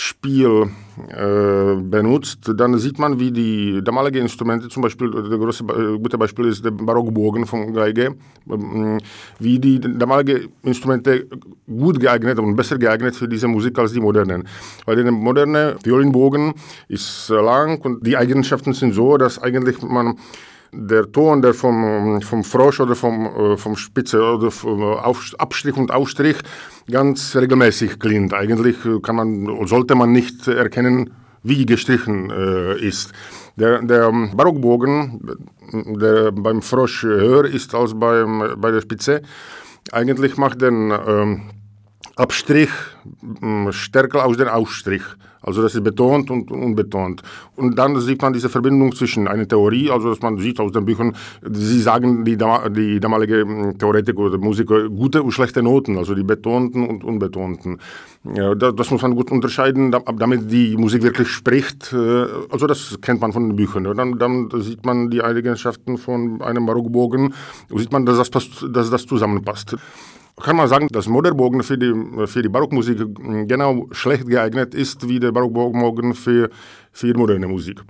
[0.00, 0.70] Spiel
[1.08, 6.16] äh, benutzt, dann sieht man, wie die damaligen Instrumente, zum Beispiel, das große äh, gute
[6.16, 8.14] Beispiel ist der Barockbogen von Geige,
[8.48, 8.98] äh,
[9.40, 11.26] wie die damaligen Instrumente
[11.66, 14.46] gut geeignet und besser geeignet für diese Musik als die modernen.
[14.86, 16.54] Weil der moderne Violinbogen
[16.86, 20.16] ist lang und die Eigenschaften sind so, dass eigentlich man
[20.72, 25.76] der Ton, der vom, vom Frosch oder vom, äh, vom Spitze oder vom Auf, Abstrich
[25.76, 26.36] und Ausstrich
[26.90, 28.34] ganz regelmäßig klingt.
[28.34, 31.10] Eigentlich kann man, sollte man nicht erkennen,
[31.42, 33.12] wie gestrichen äh, ist.
[33.56, 35.36] Der, der Barockbogen,
[35.72, 39.22] der beim Frosch höher ist als beim, bei der Spitze,
[39.92, 41.42] eigentlich macht den ähm,
[42.18, 42.70] Abstrich
[43.70, 45.02] stärker aus dem Ausstrich.
[45.40, 47.22] Also das ist betont und unbetont.
[47.56, 50.84] Und dann sieht man diese Verbindung zwischen einer Theorie, also dass man sieht aus den
[50.84, 56.14] Büchern, sie sagen die, die damalige hm, Theoretiker oder Musiker gute und schlechte Noten, also
[56.14, 57.78] die betonten und unbetonten.
[58.34, 61.92] Ja, das, das, muss man gut unterscheiden, damit die Musik wirklich spricht.
[61.92, 63.84] Äh, also das kennt man von den Büchern.
[63.84, 67.32] Dann, dann sieht man die Eigenschaften von einem Barockbogen,
[67.74, 69.76] sieht man, dass das, dass das zusammenpasst
[70.42, 71.92] kann man sagen, dass Moderbogen für die,
[72.26, 72.98] für die Barockmusik
[73.46, 76.50] genau schlecht geeignet ist wie der Barockbogen für,
[76.92, 77.82] für moderne Musik.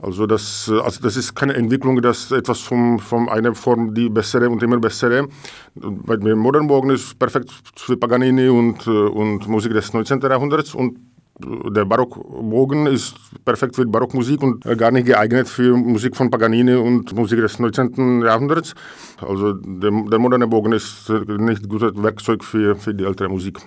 [0.00, 4.48] Also das, also das ist keine Entwicklung, dass etwas von, von einer Form die bessere
[4.48, 5.26] und immer bessere.
[5.74, 10.20] Bei Modernbogen ist perfekt für Paganini und, und Musik des 19.
[10.20, 10.98] Jahrhunderts und
[11.40, 17.14] der Barockbogen ist perfekt für Barockmusik und gar nicht geeignet für Musik von Paganini und
[17.14, 18.22] Musik des 19.
[18.22, 18.74] Jahrhunderts.
[19.20, 23.60] Also der, der moderne Bogen ist nicht gutes Werkzeug für, für die ältere Musik.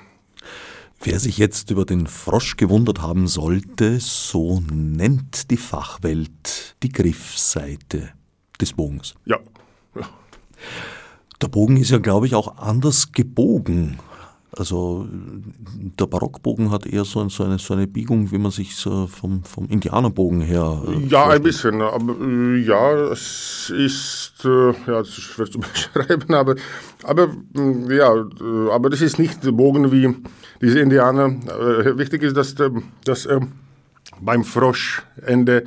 [1.04, 8.10] Wer sich jetzt über den Frosch gewundert haben sollte, so nennt die Fachwelt die Griffseite
[8.60, 9.16] des Bogens.
[9.26, 9.40] Ja.
[9.96, 10.04] ja.
[11.42, 13.98] Der Bogen ist ja, glaube ich, auch anders gebogen
[14.58, 19.08] also der Barockbogen hat eher so, so, eine, so eine Biegung, wie man sich so
[19.08, 20.82] vom, vom Indianerbogen her.
[20.88, 21.82] Äh, ja, ein bisschen.
[21.82, 26.56] Aber, äh, ja, es ist, äh, ja, das ist schwer zu beschreiben, aber,
[27.04, 30.14] aber, äh, ja, äh, aber das ist nicht der Bogen wie
[30.62, 31.28] diese Indianer.
[31.28, 32.56] Äh, wichtig ist, dass,
[33.06, 33.30] dass
[34.20, 35.64] beim Froschende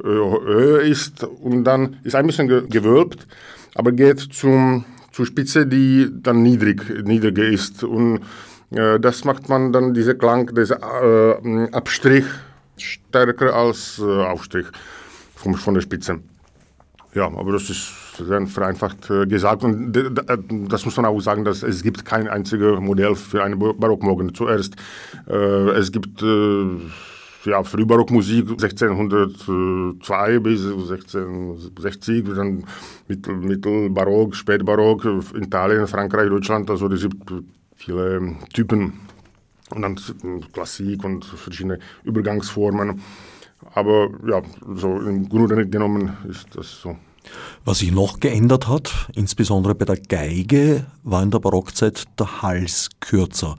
[0.00, 3.26] höher ist und dann ist ein bisschen gewölbt,
[3.74, 4.84] aber geht zum
[5.18, 7.82] zur Spitze, die dann niedrig, niedriger ist.
[7.82, 8.20] Und
[8.70, 12.24] äh, das macht man dann, diese Klang, dieser äh, Abstrich
[12.76, 14.66] stärker als äh, Aufstrich
[15.34, 16.20] vom, von der Spitze.
[17.14, 19.64] Ja, aber das ist sehr vereinfacht äh, gesagt.
[19.64, 19.92] Und
[20.70, 24.32] das muss man auch sagen, dass es gibt kein einziges Modell für einen Barockmorgen.
[24.36, 24.76] Zuerst,
[25.28, 26.22] äh, es gibt
[27.48, 32.64] ja, Frühbarockmusik 1602 bis 1660, dann
[33.08, 37.32] Mittel, Mittelbarock, Spätbarock, Italien, Frankreich, Deutschland, also es gibt
[37.76, 38.92] viele Typen
[39.70, 39.98] und dann
[40.52, 43.00] Klassik und verschiedene Übergangsformen.
[43.74, 44.42] Aber ja,
[44.74, 46.96] so im Grunde genommen ist das so.
[47.64, 52.88] Was sich noch geändert hat, insbesondere bei der Geige, war in der Barockzeit der Hals
[53.00, 53.56] kürzer.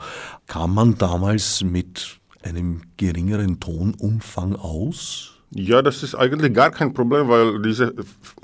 [0.47, 5.35] Kam man damals mit einem geringeren Tonumfang aus?
[5.51, 7.93] Ja, das ist eigentlich gar kein Problem, weil diese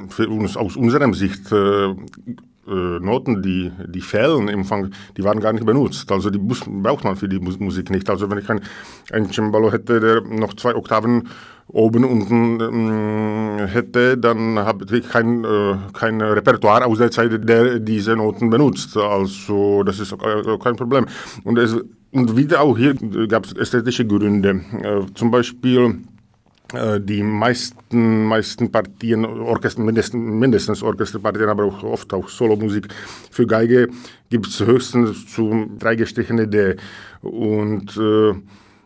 [0.09, 1.93] für uns aus unserer Sicht äh,
[2.67, 6.11] äh, Noten, die, die fehlen im Fang, die waren gar nicht benutzt.
[6.11, 8.09] Also die muss, braucht man für die Musik nicht.
[8.09, 8.61] Also wenn ich ein,
[9.11, 11.29] ein Cembalo hätte, der noch zwei Oktaven
[11.67, 17.79] oben unten ähm, hätte, dann habe ich kein, äh, kein Repertoire aus der Zeit, der
[17.79, 18.97] diese Noten benutzt.
[18.97, 21.05] Also das ist äh, kein Problem.
[21.43, 21.75] Und, es,
[22.15, 22.93] und wieder auch hier
[23.27, 24.61] gab es ästhetische Gründe.
[24.81, 25.99] Äh, zum Beispiel
[26.73, 32.87] äh, die meisten, meisten Partien, Orchester, mindestens, mindestens Orchesterpartien, aber auch oft auch Solomusik
[33.31, 33.89] für Geige
[34.29, 36.77] gibt es höchstens zu drei gestrichene D.
[37.21, 38.33] Und äh,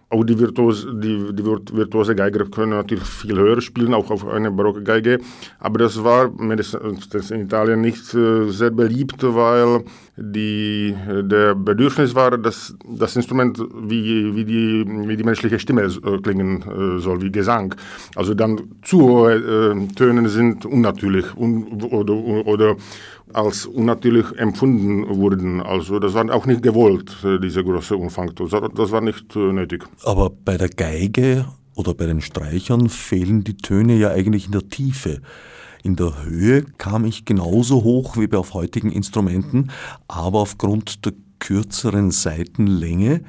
[0.09, 4.49] auch die, Virtuos, die, die virtuose Geiger können natürlich viel höher spielen, auch auf eine
[4.49, 5.19] barocke Geige.
[5.59, 9.83] Aber das war mindestens in Italien nicht äh, sehr beliebt, weil
[10.17, 16.17] die, der Bedürfnis war, dass das Instrument wie, wie, die, wie die menschliche Stimme äh,
[16.17, 17.75] klingen äh, soll, wie Gesang.
[18.15, 22.75] Also dann zu hohe Töne sind unnatürlich un, oder, oder
[23.33, 25.61] als unnatürlich empfunden wurden.
[25.61, 28.33] Also das war auch nicht gewollt, äh, dieser große Umfang.
[28.35, 29.85] Das war nicht äh, nötig.
[30.03, 34.67] Aber bei der Geige oder bei den Streichern fehlen die Töne ja eigentlich in der
[34.67, 35.21] Tiefe.
[35.81, 39.71] In der Höhe kam ich genauso hoch wie bei heutigen Instrumenten,
[40.07, 43.21] aber aufgrund der kürzeren Seitenlänge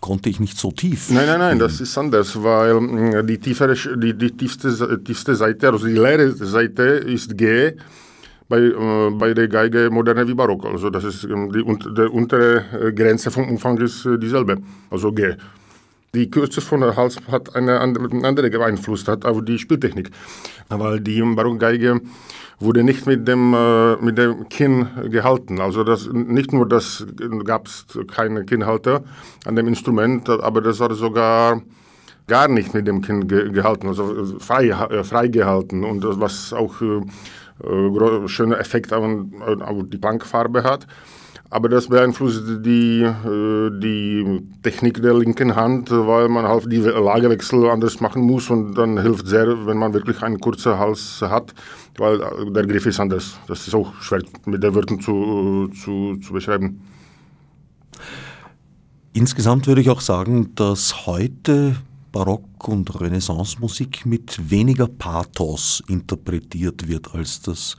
[0.00, 1.10] konnte ich nicht so tief.
[1.10, 5.70] Nein, nein, nein, das ist anders, weil mm, die, tiefere, die, die tiefste, tiefste Seite,
[5.70, 7.72] also die leere Seite ist G
[8.50, 10.66] bei, äh, bei der Geige moderne wie Barock.
[10.66, 14.58] Also das ist ähm, die, die untere äh, Grenze vom Umfang ist äh, dieselbe,
[14.90, 15.36] also G.
[16.12, 20.10] Die Kürze von der Hals hat eine andere Einfluss hat auf die Spieltechnik,
[20.68, 22.00] weil die Barockgeige
[22.58, 25.60] wurde nicht mit dem, äh, mit dem Kinn gehalten.
[25.60, 27.06] Also das, nicht nur das
[27.44, 29.04] gab es keine Kinnhalter
[29.46, 31.62] an dem Instrument, aber das war sogar
[32.26, 36.80] gar nicht mit dem Kinn ge gehalten, also frei, äh, frei gehalten und was auch
[36.82, 37.02] äh,
[37.64, 39.04] äh, schöner Effekt auf,
[39.60, 40.86] auf die Klangfarbe hat.
[41.52, 47.68] Aber das beeinflusst die, äh, die Technik der linken Hand, weil man halt die Lagewechsel
[47.68, 51.52] anders machen muss und dann hilft sehr, wenn man wirklich einen kurzen Hals hat,
[51.98, 52.18] weil
[52.52, 53.36] der Griff ist anders.
[53.48, 56.80] Das ist auch schwer mit den Wörtern zu, zu, zu beschreiben.
[59.12, 61.74] Insgesamt würde ich auch sagen, dass heute
[62.12, 67.76] Barock- und Renaissance-Musik mit weniger Pathos interpretiert wird, als das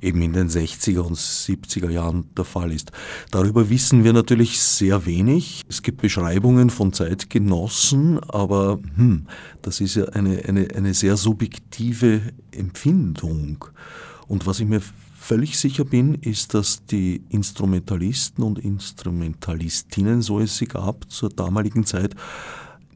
[0.00, 2.92] eben in den 60er und 70er Jahren der Fall ist.
[3.30, 5.62] Darüber wissen wir natürlich sehr wenig.
[5.68, 9.26] Es gibt Beschreibungen von Zeitgenossen, aber hm,
[9.62, 13.64] das ist ja eine, eine, eine sehr subjektive Empfindung.
[14.26, 14.82] Und was ich mir
[15.28, 21.84] völlig sicher bin, ist, dass die Instrumentalisten und Instrumentalistinnen, so es sie gab, zur damaligen
[21.84, 22.14] Zeit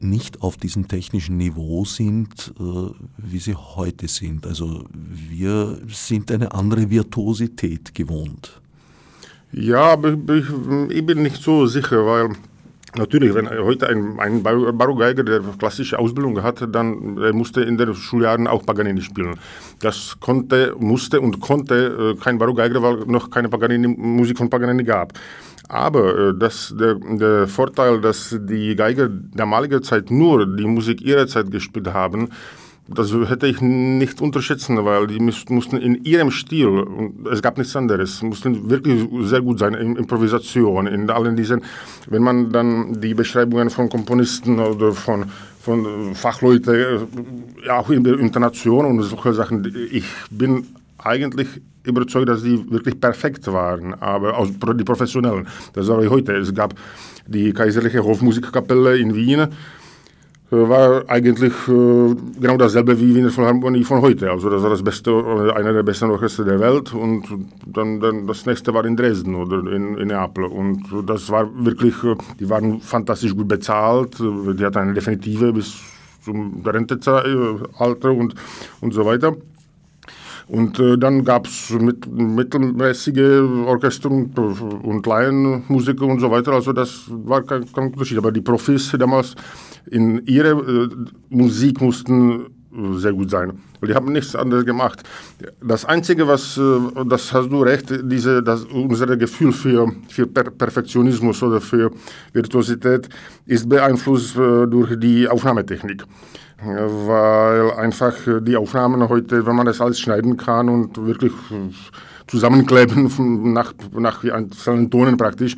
[0.03, 2.63] nicht auf diesem technischen Niveau sind, äh,
[3.17, 4.45] wie sie heute sind.
[4.45, 8.61] Also wir sind eine andere Virtuosität gewohnt.
[9.51, 10.45] Ja, aber ich,
[10.89, 12.35] ich bin nicht so sicher, weil
[12.95, 18.45] Natürlich, wenn heute ein, ein Barockgeiger, der klassische Ausbildung hatte, dann musste in den Schuljahren
[18.45, 19.39] auch Paganini spielen.
[19.79, 24.83] Das konnte, musste und konnte äh, kein Barockgeiger, weil noch keine Paganini, Musik von Paganini
[24.83, 25.13] gab.
[25.73, 31.25] Aber äh, das, der, der Vorteil, dass die Geiger damaliger Zeit nur die Musik ihrer
[31.25, 32.29] Zeit gespielt haben,
[32.87, 36.85] das hätte ich nicht unterschätzen, weil die mussten in ihrem Stil,
[37.31, 41.61] es gab nichts anderes, mussten wirklich sehr gut sein in Improvisation, in allen diesen,
[42.07, 45.25] wenn man dann die Beschreibungen von Komponisten oder von,
[45.59, 46.75] von Fachleuten,
[47.65, 50.65] äh, auch in der Intonation und solche Sachen, ich bin
[51.05, 55.47] eigentlich überzeugt, dass die wirklich perfekt waren, aber aus, die Professionellen.
[55.73, 56.33] Das war wie heute.
[56.33, 56.73] Es gab
[57.27, 59.47] die Kaiserliche Hofmusikkapelle in Wien,
[60.53, 64.29] äh, war eigentlich äh, genau dasselbe wie Wiener Philharmonie von heute.
[64.29, 65.11] Also das war das beste,
[65.55, 67.23] einer der besten Orchester der Welt und
[67.65, 71.95] dann, dann das nächste war in Dresden oder in, in Neapel und das war wirklich,
[72.03, 75.75] äh, die waren fantastisch gut bezahlt, die hatten eine Definitive bis
[76.23, 78.35] zum Rentealter und,
[78.79, 79.35] und so weiter.
[80.47, 86.51] Und äh, dann gab es mit, mittelmäßige Orchester und, und Laienmusiker und so weiter.
[86.53, 88.17] Also das war kein, kein Unterschied.
[88.17, 89.35] Aber die Profis damals
[89.89, 90.89] in ihrer äh,
[91.29, 93.53] Musik mussten äh, sehr gut sein.
[93.79, 95.03] Weil die haben nichts anderes gemacht.
[95.61, 100.49] Das Einzige, was, äh, das hast du recht, diese, das, unser Gefühl für, für per
[100.51, 101.91] Perfektionismus oder für
[102.33, 103.09] Virtuosität
[103.45, 106.03] ist beeinflusst äh, durch die Aufnahmetechnik
[106.65, 111.33] weil einfach die Aufnahmen heute, wenn man das alles schneiden kann und wirklich
[112.27, 115.55] zusammenkleben nach, nach einzelnen Tonen praktisch,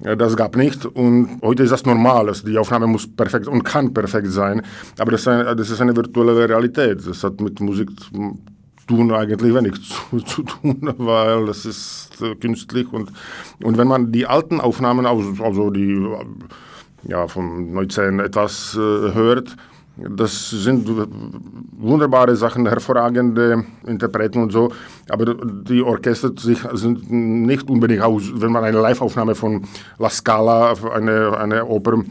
[0.00, 2.28] das gab nicht und heute ist das normal.
[2.28, 4.62] Also die Aufnahme muss perfekt und kann perfekt sein,
[4.98, 7.06] aber das ist eine, das ist eine virtuelle Realität.
[7.06, 7.90] Das hat mit Musik
[8.88, 9.74] tun eigentlich wenig
[10.10, 13.12] zu, zu tun, weil das ist äh, künstlich und,
[13.62, 16.08] und wenn man die alten Aufnahmen, also die
[17.04, 19.56] ja, vom 19 etwas äh, hört,
[20.16, 20.88] das sind
[21.76, 24.72] wunderbare Sachen, hervorragende Interpreten und so,
[25.08, 28.30] aber die Orchester sind nicht unbedingt aus.
[28.34, 29.62] Wenn man eine Live-Aufnahme von
[29.98, 32.04] La Scala, eine, eine Oper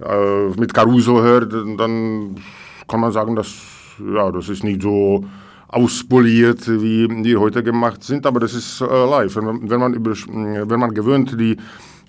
[0.00, 2.36] äh, mit Caruso hört, dann
[2.86, 3.52] kann man sagen, dass
[4.14, 5.24] ja, das ist nicht so
[5.68, 9.34] auspoliert, wie die heute gemacht sind, aber das ist äh, live.
[9.36, 11.56] Wenn, wenn, man über, wenn man gewöhnt, die,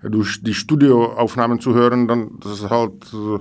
[0.03, 3.39] durch die Studioaufnahmen zu hören, dann das ist halt äh,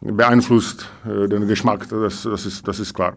[0.00, 3.14] beeinflusst äh, den Geschmack, das, das, ist, das ist klar.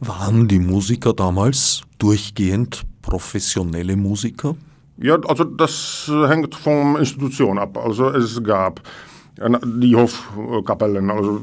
[0.00, 4.56] Waren die Musiker damals durchgehend professionelle Musiker?
[4.98, 7.76] Ja, also das hängt von Institution ab.
[7.78, 8.80] Also es gab
[9.38, 11.40] die Hofkapellen, also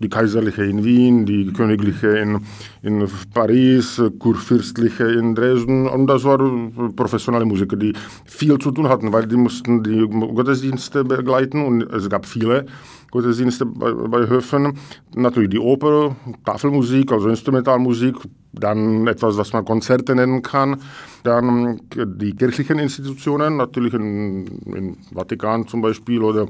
[0.00, 2.40] die kaiserliche in Wien, die königliche in,
[2.82, 7.92] in Paris, kurfürstliche in Dresden und das waren professionelle Musiker, die
[8.24, 12.66] viel zu tun hatten, weil die mussten die Gottesdienste begleiten und es gab viele
[13.10, 14.78] Gottesdienste bei, bei Höfen.
[15.14, 18.16] Natürlich die Oper, Tafelmusik, also Instrumentalmusik,
[18.52, 20.80] dann etwas, was man Konzerte nennen kann,
[21.22, 26.46] dann die kirchlichen Institutionen, natürlich in, in Vatikan zum Beispiel oder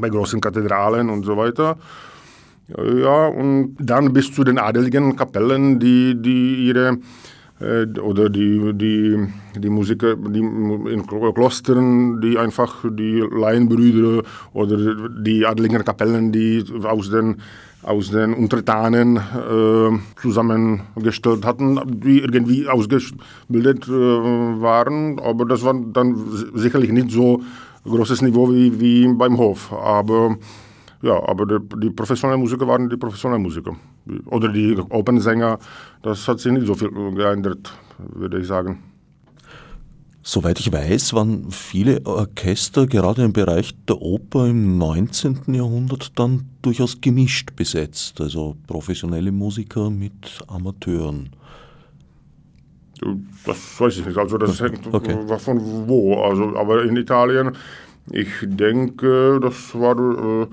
[0.00, 1.76] bei großen Kathedralen und so weiter.
[2.68, 6.96] Ja, und dann bis zu den adeligen Kapellen, die, die ihre äh,
[7.60, 15.84] oder die, die, die Musiker die in Klostern, die einfach die Laienbrüder oder die adeligen
[15.84, 17.36] Kapellen, die aus den,
[17.84, 25.20] aus den Untertanen äh, zusammengestellt hatten, die irgendwie ausgebildet äh, waren.
[25.20, 26.16] Aber das war dann
[26.54, 27.40] sicherlich nicht so
[27.84, 29.72] großes Niveau wie, wie beim Hof.
[29.72, 30.36] Aber
[31.04, 33.76] ja, aber die, die, professionellen Musiker waren die professionellen Musiker.
[34.26, 35.58] Oder die Opernsänger,
[36.02, 38.82] das hat sich nicht so viel geändert, würde ich sagen.
[40.22, 45.40] Soweit ich weiß, waren viele Orchester gerade im Bereich der Oper im 19.
[45.48, 51.28] Jahrhundert dann durchaus gemischt besetzt, also professionelle Musiker mit Amateuren.
[53.44, 55.18] Das weiß ich nicht, also das hängt okay.
[55.38, 56.22] von wo.
[56.22, 57.52] Also, aber in Italien,
[58.10, 59.98] ich denke, das war
[60.42, 60.46] äh,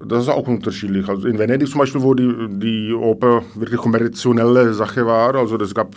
[0.00, 1.08] das ist auch unterschiedlich.
[1.08, 5.74] Also in Venedig zum Beispiel, wo die, die Oper wirklich kommerzielle Sache war, also es
[5.74, 5.94] gab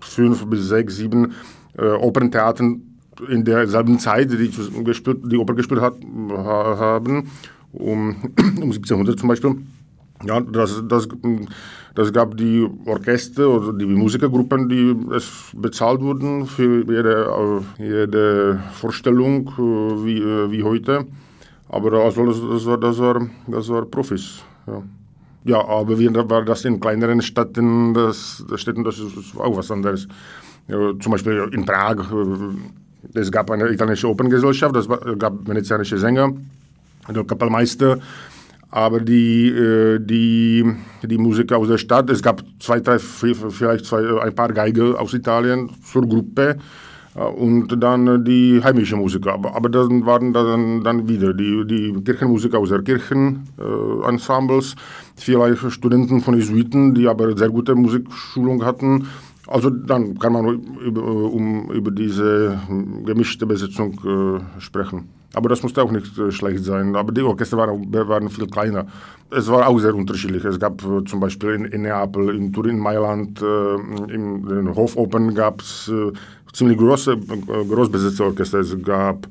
[0.00, 1.32] fünf bis sechs, sieben
[1.76, 2.82] äh, Operntheatern
[3.28, 4.50] in derselben Zeit, die,
[4.84, 5.94] gespielt, die Oper gespielt hat,
[6.30, 7.30] haben,
[7.72, 8.16] um,
[8.60, 9.56] um 1700 zum Beispiel.
[10.24, 11.08] Ja, das, das,
[11.94, 18.60] das gab die Orchester oder die Musikergruppen, die es bezahlt wurden für jede, äh, jede
[18.72, 21.06] Vorstellung äh, wie, äh, wie heute.
[21.68, 24.42] Aber also das, war, das, war, das war Profis.
[24.66, 24.82] Ja.
[25.44, 30.08] ja, aber wie war das in kleineren Städten, das, Städten, das ist auch was anderes.
[30.66, 34.88] Ja, zum Beispiel in Prag, äh, es gab eine italienische Operngesellschaft, es
[35.18, 36.32] gab venezianische Sänger,
[37.08, 37.98] der Kapellmeister,
[38.70, 40.64] aber die, äh, die,
[41.02, 45.14] die Musiker aus der Stadt, es gab zwei, drei, vielleicht zwei, ein paar Geiger aus
[45.14, 46.58] Italien zur Gruppe
[47.24, 49.34] und dann die heimischen Musiker.
[49.34, 54.76] Aber, aber dann waren dann, dann wieder die, die Kirchenmusiker aus der Kirchenensembles, äh,
[55.16, 59.06] vielleicht Studenten von Jesuiten, die aber sehr gute Musikschulung hatten.
[59.46, 62.60] Also dann kann man über, um, über diese
[63.04, 65.08] gemischte Besetzung äh, sprechen.
[65.34, 66.96] Aber das musste auch nicht äh, schlecht sein.
[66.96, 68.86] Aber die Orchester waren, waren, viel kleiner.
[69.30, 70.44] Es war auch sehr unterschiedlich.
[70.44, 73.74] Es gab äh, zum Beispiel in, in, Neapel, in Turin, Mailand, äh,
[74.12, 76.12] in den Hofopen gab es äh,
[76.52, 78.58] ziemlich große äh, Großbesitzerorchester.
[78.60, 79.28] Es gab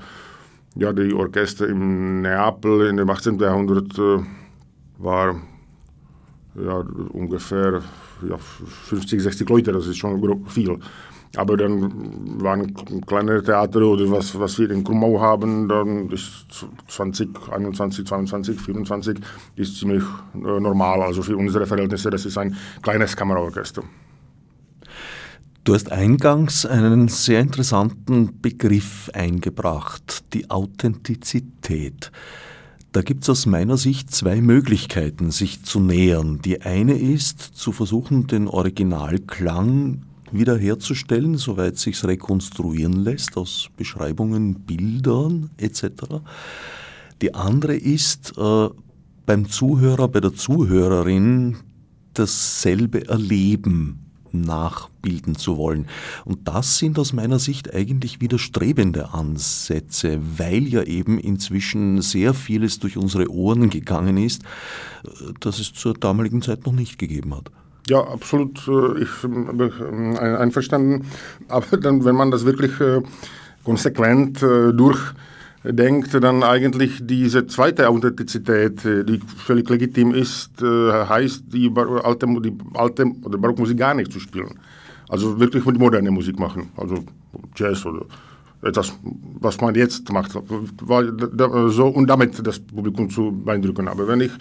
[0.76, 3.40] ja die Orchester in Neapel in dem 18.
[3.40, 4.20] Jahrhundert äh,
[4.98, 5.36] war
[6.56, 7.82] ja, ungefähr
[8.28, 10.80] ja, 50, 60 Leute, das ist schon viel.
[11.36, 12.74] Aber dann waren
[13.06, 16.48] kleinere Theater oder was, was wir in Krumau haben, dann ist
[16.88, 19.20] 20, 21, 22, 24
[19.56, 20.04] ist ziemlich
[20.34, 21.02] äh, normal.
[21.02, 23.84] Also für unsere Verhältnisse, das ist ein kleines Kammerorchester.
[25.68, 32.10] Du hast eingangs einen sehr interessanten Begriff eingebracht, die Authentizität.
[32.94, 36.40] Da gibt es aus meiner Sicht zwei Möglichkeiten, sich zu nähern.
[36.42, 45.50] Die eine ist, zu versuchen, den Originalklang wiederherzustellen, soweit sich's rekonstruieren lässt aus Beschreibungen, Bildern
[45.58, 46.22] etc.
[47.22, 48.70] Die andere ist, äh,
[49.26, 51.58] beim Zuhörer, bei der Zuhörerin
[52.14, 55.88] dasselbe erleben nachbilden zu wollen.
[56.26, 62.80] Und das sind aus meiner Sicht eigentlich widerstrebende Ansätze, weil ja eben inzwischen sehr vieles
[62.80, 64.44] durch unsere Ohren gegangen ist,
[65.04, 67.52] äh, das es zur damaligen Zeit noch nicht gegeben hat.
[67.88, 68.68] Ja, absolut.
[68.68, 71.06] Äh, ich bin äh, einverstanden.
[71.48, 72.72] Aber dann, wenn man das wirklich
[73.64, 75.14] konsequent durch
[75.74, 81.72] denkt, dann eigentlich diese zweite Authentizität, äh, die völlig legitim ist, äh, heißt, die
[82.04, 84.60] alte, die alte oder Barockmusik gar nicht zu spielen.
[85.10, 87.04] Also wirklich mit moderner Musik machen, also
[87.56, 88.06] Jazz oder
[88.62, 88.92] etwas,
[89.40, 93.88] was man jetzt macht, so, und damit das Publikum zu beeindrucken.
[93.88, 94.32] Aber wenn ich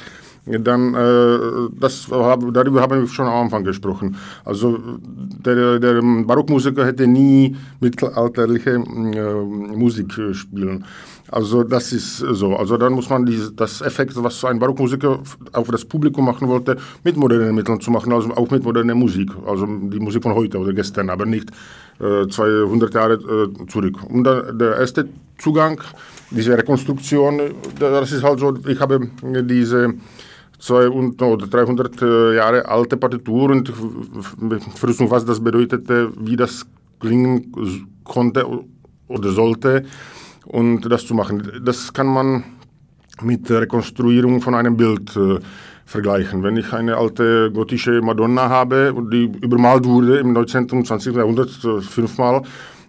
[0.47, 1.39] dann, äh,
[1.81, 4.17] das, darüber haben wir schon am Anfang gesprochen.
[4.45, 4.79] Also
[5.45, 10.85] der, der Barockmusiker hätte nie mittelalterliche Musik spielen.
[11.31, 12.57] Also das ist so.
[12.57, 15.21] Also dann muss man dieses, das Effekt, was ein Barockmusiker
[15.53, 19.31] auf das Publikum machen wollte, mit modernen Mitteln zu machen, also auch mit moderner Musik.
[19.47, 21.51] Also die Musik von heute oder gestern, aber nicht
[22.01, 23.99] äh, 200 Jahre äh, zurück.
[24.09, 25.09] Und dann der erste
[25.39, 25.81] Zugang,
[26.31, 27.41] diese Rekonstruktion,
[27.79, 29.95] das ist halt so, ich habe diese
[30.59, 33.73] 200 oder 300 äh, Jahre alte Partitur und
[34.75, 36.65] versuchen, was das bedeutete, wie das
[37.01, 37.53] klingen
[38.05, 38.47] konnte
[39.09, 39.85] oder sollte
[40.47, 41.61] und das zu machen.
[41.65, 42.45] Das kann man
[43.23, 45.39] mit der Rekonstruierung von einem Bild äh,
[45.85, 46.43] vergleichen.
[46.43, 50.71] Wenn ich eine alte gotische Madonna habe, die übermalt wurde im 19.
[50.71, 51.15] und 20.
[51.15, 52.43] Jahrhundert äh, fünfmal,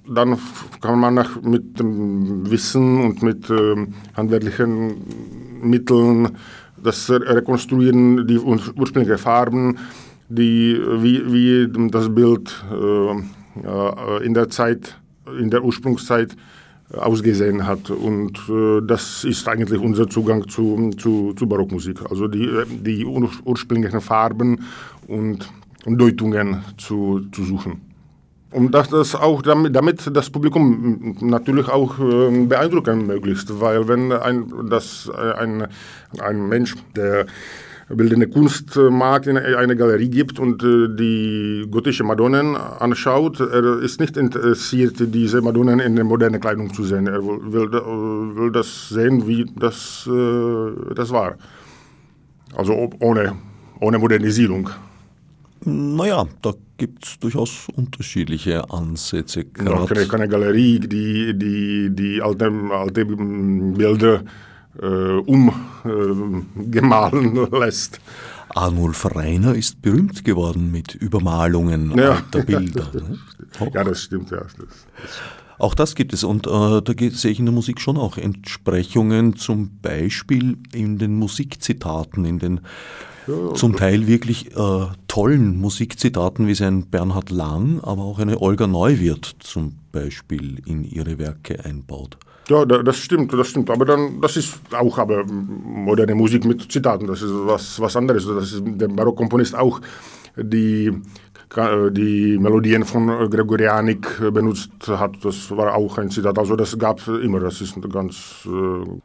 [0.10, 0.38] dann
[0.82, 3.76] kann man nach, mit dem Wissen und mit äh,
[4.16, 4.95] handwerklichen
[5.62, 6.30] Mitteln
[6.82, 9.78] das rekonstruieren, die ursprünglichen Farben,
[10.30, 14.99] die, wie, wie das Bild äh, in der Zeit,
[15.39, 16.36] in der Ursprungszeit
[16.94, 17.90] ausgesehen hat.
[17.90, 22.00] Und äh, das ist eigentlich unser Zugang zu, zu, zu Barockmusik.
[22.10, 24.64] Also die, die ursprünglichen Farben
[25.08, 25.50] und,
[25.86, 27.82] Deutungen zu, zu suchen.
[28.52, 34.12] Und dass das auch damit, damit das Publikum natürlich auch äh, beeindrucken möglichst, weil wenn
[34.12, 35.68] ein, das, ein,
[36.20, 37.26] ein Mensch, der
[37.96, 44.18] bildende Kunstmarkt in eine Galerie gibt und äh, die gotische Madonnen anschaut, er ist nicht
[44.18, 47.08] interessiert, diese Madonnen in der modernen Kleidung zu sehen.
[47.08, 51.36] Er will, will, will das sehen, wie das, äh, das war.
[52.56, 53.36] Also ohne,
[53.80, 54.70] ohne Modernisierung.
[55.64, 59.46] Naja, da gibt es durchaus unterschiedliche Ansätze.
[59.64, 64.24] Ja, keine, keine Galerie, die, die, die alte, alte Bilder äh,
[64.86, 67.99] umgemahlen äh, lässt.
[68.49, 72.11] Arnulf Reiner ist berühmt geworden mit Übermalungen ja.
[72.11, 72.91] alter Bilder.
[73.59, 73.71] Ne?
[73.73, 74.38] Ja, das stimmt, ja.
[74.38, 74.67] Das, das
[75.59, 79.36] auch das gibt es und äh, da sehe ich in der Musik schon auch Entsprechungen,
[79.36, 82.59] zum Beispiel in den Musikzitaten, in den
[83.25, 88.39] ja, zum Teil wirklich äh, tollen Musikzitaten, wie es ein Bernhard Lang, aber auch eine
[88.39, 92.17] Olga Neuwirth zum Beispiel in ihre Werke einbaut.
[92.50, 93.70] Ja, das stimmt, das stimmt.
[93.70, 97.06] Aber dann, das ist auch aber moderne Musik mit Zitaten.
[97.06, 98.26] Das ist was, was anderes.
[98.26, 99.82] Das ist der Barockkomponist auch
[100.38, 100.91] die,
[101.91, 105.18] die Melodien von Gregorianik benutzt hat.
[105.24, 106.39] Das war auch ein Zitat.
[106.39, 107.41] Also das gab es immer.
[107.41, 108.48] Das ist ganz,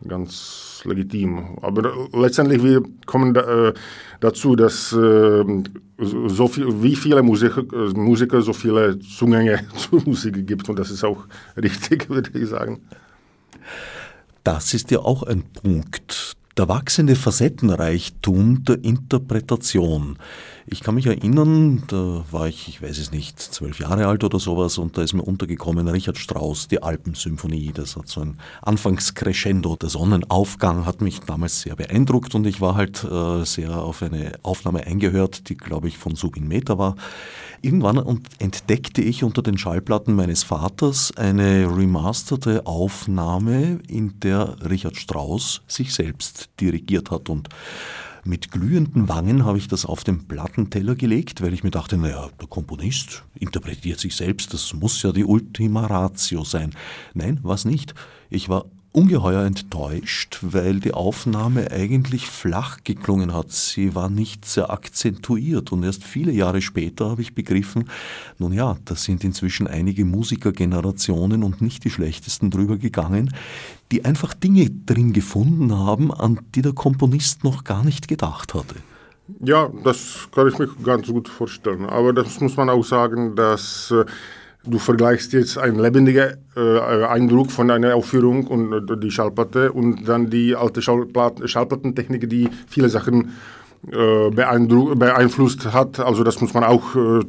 [0.07, 1.59] ganz legitim.
[1.63, 3.73] Aber letztendlich wir kommen da,
[4.21, 7.65] dazu, dass so viel, wie viele Musiker,
[7.95, 10.69] Musiker so viele Zugänge zur Musik gibt.
[10.69, 11.25] Und das ist auch
[11.61, 12.81] richtig, würde ich sagen.
[14.45, 16.37] Das ist ja auch ein Punkt.
[16.57, 20.19] Der wachsende Facettenreichtum der Interpretation.
[20.67, 24.39] Ich kann mich erinnern, da war ich, ich weiß es nicht, zwölf Jahre alt oder
[24.39, 27.73] sowas und da ist mir untergekommen Richard Strauss, die Alpensymphonie.
[27.75, 29.75] Das hat so ein Anfangscrescendo.
[29.75, 34.33] Der Sonnenaufgang hat mich damals sehr beeindruckt und ich war halt äh, sehr auf eine
[34.45, 36.95] Aufnahme eingehört, die, glaube ich, von Subin Meta war.
[37.61, 45.63] Irgendwann entdeckte ich unter den Schallplatten meines Vaters eine remasterte Aufnahme, in der Richard Strauss
[45.67, 47.49] sich selbst dirigiert hat und
[48.25, 52.29] mit glühenden Wangen habe ich das auf den Plattenteller gelegt, weil ich mir dachte, naja,
[52.41, 56.73] der Komponist interpretiert sich selbst, das muss ja die Ultima Ratio sein.
[57.15, 57.95] Nein, was nicht.
[58.31, 63.51] Ich war ungeheuer enttäuscht, weil die Aufnahme eigentlich flach geklungen hat.
[63.51, 67.89] Sie war nicht sehr akzentuiert und erst viele Jahre später habe ich begriffen,
[68.39, 73.35] nun ja, da sind inzwischen einige Musikergenerationen und nicht die schlechtesten drüber gegangen,
[73.91, 78.77] die einfach Dinge drin gefunden haben, an die der Komponist noch gar nicht gedacht hatte.
[79.41, 81.87] Ja, das kann ich mir ganz gut vorstellen.
[81.87, 84.05] Aber das muss man auch sagen, dass äh,
[84.65, 90.09] Du vergleichst jetzt einen lebendigen äh, Eindruck von einer Aufführung und äh, die Schallplatte und
[90.09, 93.33] dann die alte Schallplatten, Schallplattentechnik, die viele Sachen
[93.91, 95.99] äh, beeinflusst hat.
[95.99, 97.21] Also das muss man auch äh,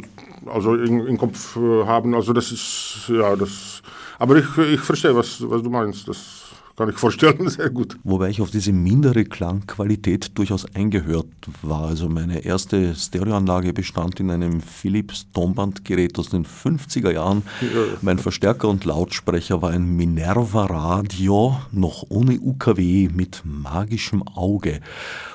[0.45, 2.13] also im Kopf äh, haben.
[2.13, 3.81] Also das ist ja das.
[4.19, 6.07] Aber ich, ich verstehe, was, was du meinst.
[6.07, 6.42] Das
[6.75, 7.97] kann ich vorstellen, sehr gut.
[8.03, 11.27] Wobei ich auf diese mindere Klangqualität durchaus eingehört
[11.61, 11.85] war.
[11.85, 17.43] Also meine erste Stereoanlage bestand in einem Philips Tonbandgerät aus den 50er Jahren.
[17.61, 17.97] Ja.
[18.01, 24.79] Mein Verstärker und Lautsprecher war ein Minerva Radio, noch ohne UKW, mit magischem Auge.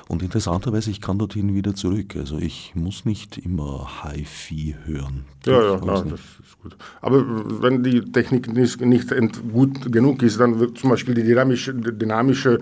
[0.09, 2.15] Und interessanterweise, ich kann dorthin wieder zurück.
[2.15, 5.25] Also ich muss nicht immer Hi-Fi hören.
[5.45, 6.75] Ja, ja, ja das ist gut.
[6.99, 7.23] Aber
[7.61, 9.13] wenn die Technik nicht, nicht
[9.53, 12.59] gut genug ist, dann wird zum Beispiel die dynamische, dynamische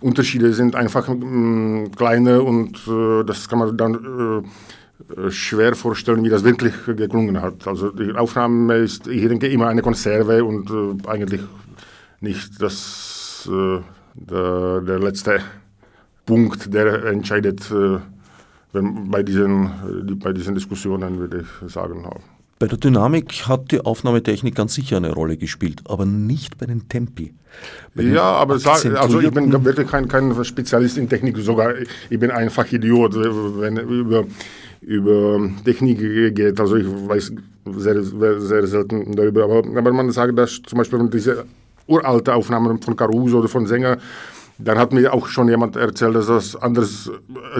[0.00, 4.44] Unterschiede sind einfach mh, kleine und äh, das kann man dann
[5.14, 7.66] äh, schwer vorstellen, wie das wirklich geklungen hat.
[7.66, 11.42] Also die Aufnahme ist, ich denke, immer eine Konserve und äh, eigentlich
[12.20, 13.80] nicht das, äh,
[14.14, 15.40] der, der, letzte
[16.26, 17.98] Punkt, der entscheidet äh,
[18.76, 22.04] wenn, bei, diesen, äh, bei diesen Diskussionen, würde ich sagen.
[22.58, 26.88] Bei der Dynamik hat die Aufnahmetechnik ganz sicher eine Rolle gespielt, aber nicht bei den
[26.88, 27.34] Tempi.
[27.94, 31.74] Bei den ja, aber sag, also ich bin wirklich kein, kein Spezialist in Technik, sogar
[32.08, 34.24] ich bin einfach Idiot, wenn über,
[34.80, 35.98] über Technik
[36.34, 36.58] geht.
[36.58, 37.32] Also ich weiß
[37.76, 41.44] sehr, sehr, sehr selten darüber, aber, aber man sagt, dass zum Beispiel diese
[41.86, 43.98] uralte Aufnahmen von Caruso oder von Sänger,
[44.58, 47.10] dann hat mir auch schon jemand erzählt, dass das anders,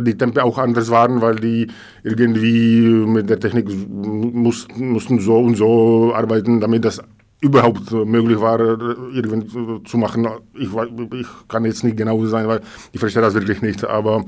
[0.01, 1.67] die Tempo auch anders waren, weil die
[2.03, 7.01] irgendwie mit der Technik muss, mussten so und so arbeiten, damit das
[7.41, 10.27] überhaupt möglich war, irgendwie zu machen.
[10.55, 12.61] Ich, ich kann jetzt nicht genau sein, weil
[12.93, 13.85] ich verstehe das wirklich nicht.
[13.85, 14.25] Aber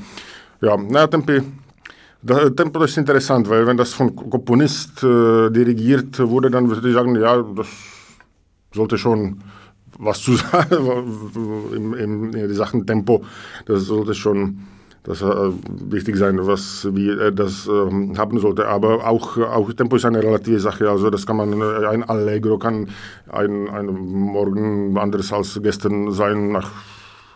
[0.60, 1.32] ja, na, Tempo,
[2.20, 6.94] das Tempo ist interessant, weil wenn das von Komponist äh, dirigiert wurde, dann würde ich
[6.94, 7.68] sagen, ja, das
[8.74, 9.40] sollte schon
[9.98, 10.76] was zu sagen
[11.74, 13.24] im, im, in Sachen Tempo.
[13.66, 14.60] Das sollte schon
[15.02, 15.50] das, äh,
[15.90, 18.66] wichtig sein, was wie äh, das äh, haben sollte.
[18.68, 20.88] Aber auch, auch Tempo ist eine relative Sache.
[20.90, 22.88] Also das kann man äh, ein Allegro kann
[23.28, 26.70] ein, ein Morgen anderes als gestern sein nach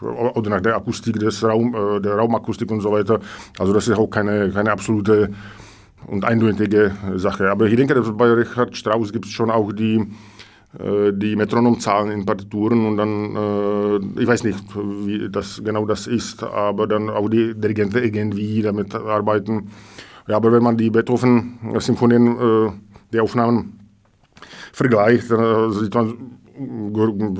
[0.00, 3.20] oder nach der Akustik des Raum, äh, der Raumakustik und so weiter.
[3.58, 5.30] Also das ist auch keine, keine absolute
[6.08, 7.50] und eindeutige Sache.
[7.50, 10.04] Aber ich denke, bei Richard Strauss gibt es schon auch die
[10.74, 16.42] die Metronomzahlen in Partituren und dann, äh, ich weiß nicht, wie das genau das ist,
[16.42, 19.70] aber dann auch die Dirigenten irgendwie damit arbeiten.
[20.28, 22.72] Ja, aber wenn man die Beethoven-Symphonien, äh,
[23.12, 23.80] die Aufnahmen
[24.72, 26.38] vergleicht, dann sieht man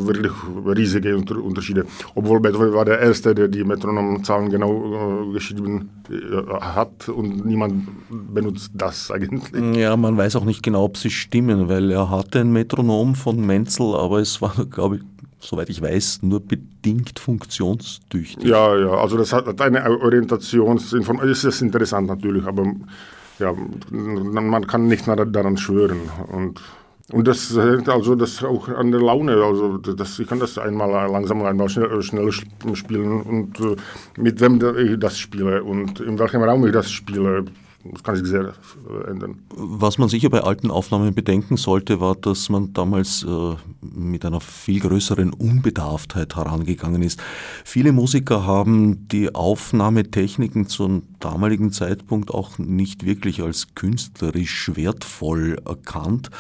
[0.07, 0.33] wirklich
[0.67, 1.87] riesige Unterschiede.
[2.15, 7.89] Obwohl Beethoven war der Erste, der die Metronomzahlen genau äh, geschrieben äh, hat und niemand
[8.11, 9.43] benutzt das eigentlich.
[9.77, 13.45] Ja, man weiß auch nicht genau, ob sie stimmen, weil er hatte ein Metronom von
[13.45, 15.03] Menzel, aber es war, glaube ich,
[15.41, 18.45] soweit ich weiß, nur bedingt funktionstüchtig.
[18.45, 22.65] Ja, ja, also das hat eine Orientationsinformation, ist das interessant natürlich, aber
[23.39, 23.53] ja,
[23.91, 25.99] man kann nicht daran schwören
[26.29, 26.61] und
[27.13, 29.35] und das hängt also das auch an der Laune.
[29.35, 33.77] Also das, ich kann das einmal langsam, einmal schnell, schnell spielen und äh,
[34.19, 37.45] mit wem ich das spiele und in welchem Raum ich das spiele.
[37.85, 38.53] Das kann sich sehr
[39.09, 39.41] ändern.
[39.57, 44.41] Was man sicher bei alten Aufnahmen bedenken sollte, war, dass man damals äh, mit einer
[44.41, 47.21] viel größeren Unbedarftheit herangegangen ist.
[47.65, 56.31] Viele Musiker haben die Aufnahmetechniken zum damaligen Zeitpunkt auch nicht wirklich als künstlerisch wertvoll erkannt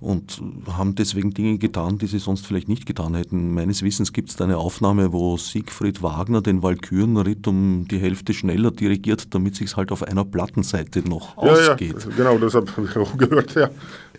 [0.00, 3.54] und haben deswegen Dinge getan, die sie sonst vielleicht nicht getan hätten.
[3.54, 8.70] Meines Wissens gibt es eine Aufnahme, wo Siegfried Wagner den Walkürenritt um die Hälfte schneller
[8.70, 11.96] dirigiert, damit sich halt auf einer Plattenseite Seite noch ja, ausgeht.
[12.04, 13.54] Ja, genau, das habe ich auch gehört.
[13.54, 13.70] Ja,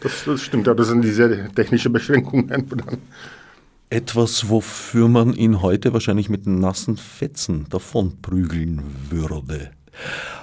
[0.01, 0.68] das, das stimmt.
[0.68, 2.49] Ja, das sind diese technischen Beschränkungen.
[3.89, 9.72] Etwas, wofür man ihn heute wahrscheinlich mit nassen Fetzen davonprügeln würde.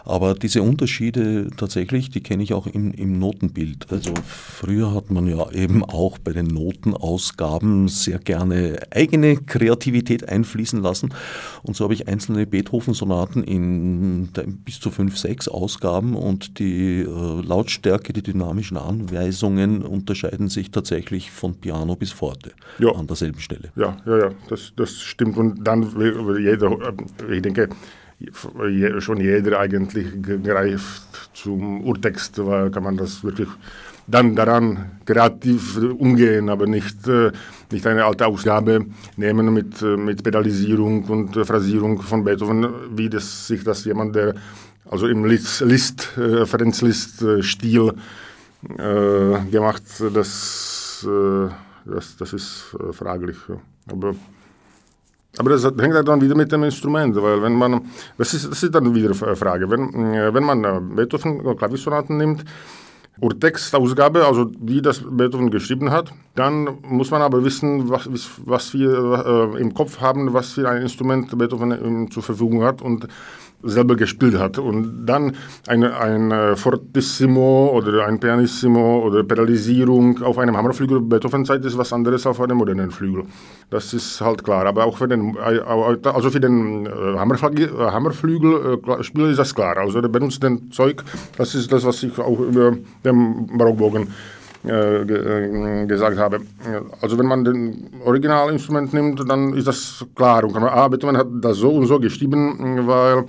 [0.05, 3.87] Aber diese Unterschiede tatsächlich, die kenne ich auch im, im, Notenbild.
[3.91, 10.83] Also früher hat man ja eben auch bei den Notenausgaben sehr gerne eigene Kreativität einfließen
[10.83, 11.15] lassen.
[11.63, 14.31] Und so habe ich einzelne Beethoven-Sonaten in
[14.65, 21.31] bis zu fünf, sechs Ausgaben und die äh, Lautstärke, die dynamischen Anweisungen unterscheiden sich tatsächlich
[21.31, 22.91] von Piano bis Forte ja.
[22.93, 23.71] an derselben Stelle.
[23.77, 25.37] Ja, ja, ja, das, das stimmt.
[25.37, 25.83] Und dann
[26.39, 27.69] jeder, äh, ich denke,
[29.01, 33.49] schon jeder eigentlich greift zum Urtext, weil kann man das wirklich
[34.07, 37.31] dann daran kreativ umgehen, aber nicht, äh,
[37.71, 42.67] nicht eine alte Ausgabe nehmen mit, äh, mit Pedalisierung und Phrasierung von Beethoven,
[42.97, 44.35] wie das sich das jemand, der
[44.91, 47.93] also im List, List äh, Ferenc List Stil
[48.79, 51.49] äh, gemacht, das, äh,
[51.87, 53.37] das, das ist fraglich.
[53.91, 54.15] Aber
[55.39, 57.81] aber das hängt halt dann wieder mit dem Instrument, weil wenn man,
[58.19, 62.17] das ist, das ist dann wieder eine Frage, wenn, äh, wenn man äh, Beethoven Klaviersonaten
[62.17, 62.45] nimmt,
[63.21, 68.09] oder Textausgabe, also wie das Beethoven geschrieben hat, dann muss man aber wissen, was,
[68.45, 72.81] was wir äh, im Kopf haben, was für ein Instrument Beethoven äh, zur Verfügung hat.
[72.81, 73.07] Und
[73.63, 74.59] selber gespielt hat.
[74.59, 75.37] Und dann
[75.67, 82.27] ein, ein Fortissimo oder ein Pianissimo oder Pedalisierung auf einem Hammerflügel Beethoven-Zeit ist was anderes
[82.27, 83.25] auf einem modernen Flügel.
[83.71, 84.67] Das ist halt klar.
[84.67, 89.77] Aber auch für den, also für den Hammerflügelspieler ist das klar.
[89.77, 91.03] Also der benutzt den Zeug,
[91.37, 94.09] das ist das, was ich auch über den Barockbogen
[94.65, 96.41] äh, äh, gesagt habe.
[97.01, 100.45] Also wenn man den Originalinstrument nimmt, dann ist das klar.
[100.45, 103.25] Und man, ah, Beethoven hat das so und so geschrieben, weil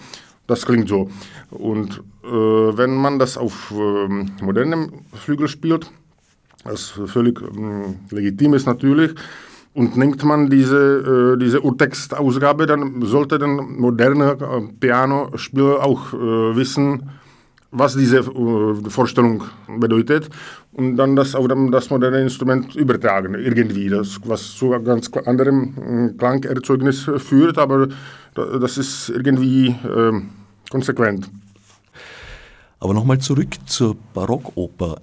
[0.45, 1.09] das klingt so.
[1.49, 5.89] Und äh, wenn man das auf äh, modernem Flügel spielt,
[6.65, 9.15] was völlig äh, legitim ist natürlich,
[9.73, 14.37] und nimmt man diese, äh, diese Urtextausgabe, dann sollte der moderne
[14.79, 17.09] Pianospieler auch wissen,
[17.73, 19.43] was diese äh, Vorstellung
[19.79, 20.29] bedeutet
[20.73, 26.17] und dann das auf das moderne Instrument übertragen, irgendwie, das, was zu ganz anderem äh,
[26.17, 27.87] Klangerzeugnis führt, aber
[28.35, 30.21] das ist irgendwie äh,
[30.69, 31.29] konsequent.
[32.79, 35.01] Aber nochmal zurück zur Barockoper.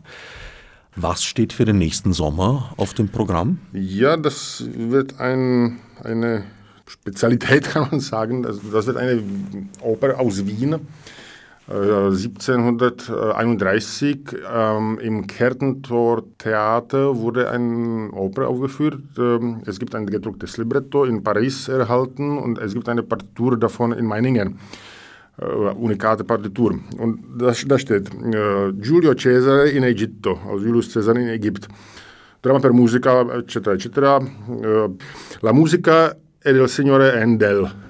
[0.97, 3.59] Was steht für den nächsten Sommer auf dem Programm?
[3.73, 6.45] Ja, das wird ein, eine
[6.87, 8.43] Spezialität, kann man sagen.
[8.43, 9.23] Das, das wird eine
[9.81, 10.77] Oper aus Wien
[11.71, 14.19] 1731
[14.53, 19.01] ähm, im Kärntor Theater wurde eine Oper aufgeführt.
[19.17, 23.93] Ähm, es gibt ein gedrucktes Libretto in Paris erhalten und es gibt eine Partitur davon
[23.93, 24.59] in Meiningen.
[25.41, 26.79] Äh, unikate Partitur.
[26.99, 31.73] Und da, da steht äh, Giulio Cesare in Egitto, also Julius Caesar in Ägypten.
[32.43, 34.19] Drama per musica, eccetera, eccetera.
[34.19, 34.91] Äh,
[35.41, 37.90] la musica è del signore Endel.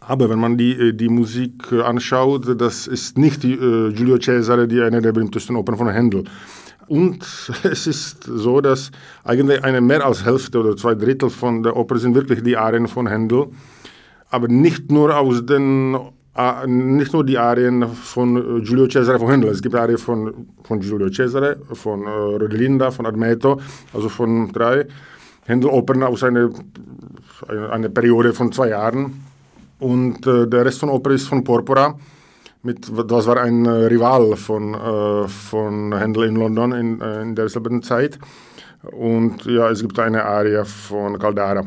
[0.00, 4.18] Aber wenn man die, äh, die Musik äh, anschaut, das ist nicht die, äh, Giulio
[4.18, 6.24] Cesare, die eine der berühmtesten Opern von Händel.
[6.88, 7.22] Und
[7.62, 8.90] es ist so, dass
[9.24, 12.88] eigentlich eine mehr als Hälfte oder zwei Drittel von der Oper sind wirklich die Arien
[12.88, 13.48] von Händel.
[14.30, 15.96] Aber nicht nur aus den
[16.66, 19.50] nicht nur die Arien von Giulio Cesare von Händel.
[19.50, 23.60] Es gibt Arien von, von Giulio Cesare, von äh, Rodelinda, von Admeto,
[23.92, 24.86] also von drei
[25.44, 26.50] Händel-Opern aus einer
[27.48, 29.29] eine, eine Periode von zwei Jahren.
[29.80, 31.98] Und äh, der Rest von Oper ist von Porpora.
[32.62, 37.34] Mit, das war ein äh, Rival von, äh, von Händel in London in, äh, in
[37.34, 38.18] derselben Zeit.
[38.82, 41.66] Und ja, es gibt eine Aria von Caldara.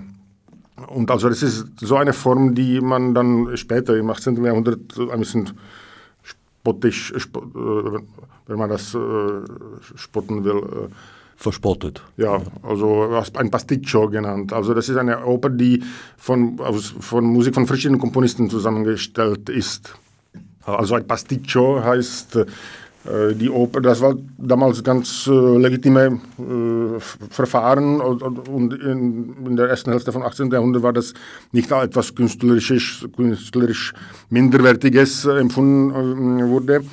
[0.88, 4.43] Und also das ist so eine Form, die man dann später im 18.
[4.43, 5.51] Jahrhundert ein bisschen
[6.22, 7.99] spottisch, sp äh,
[8.45, 8.99] wenn man das äh,
[9.95, 10.89] spotten will,
[11.36, 12.02] verspottet.
[12.18, 14.54] Ja, also ein Pasticcio genannt.
[14.54, 15.84] Also das ist eine Oper, die
[16.18, 19.96] von, aus, von Musik von verschiedenen Komponisten zusammengestellt ist.
[20.66, 22.38] Also ein Pasticcio heißt
[23.06, 29.56] äh, die Oper, das war damals ganz äh, legitime äh, Verfahren und, und in, in,
[29.58, 30.50] der ersten Hälfte vom 18.
[30.52, 31.14] Jahrhundert war das
[31.52, 33.94] nicht etwas künstlerisch, künstlerisch
[34.30, 36.86] Minderwertiges äh, empfunden äh, wurde.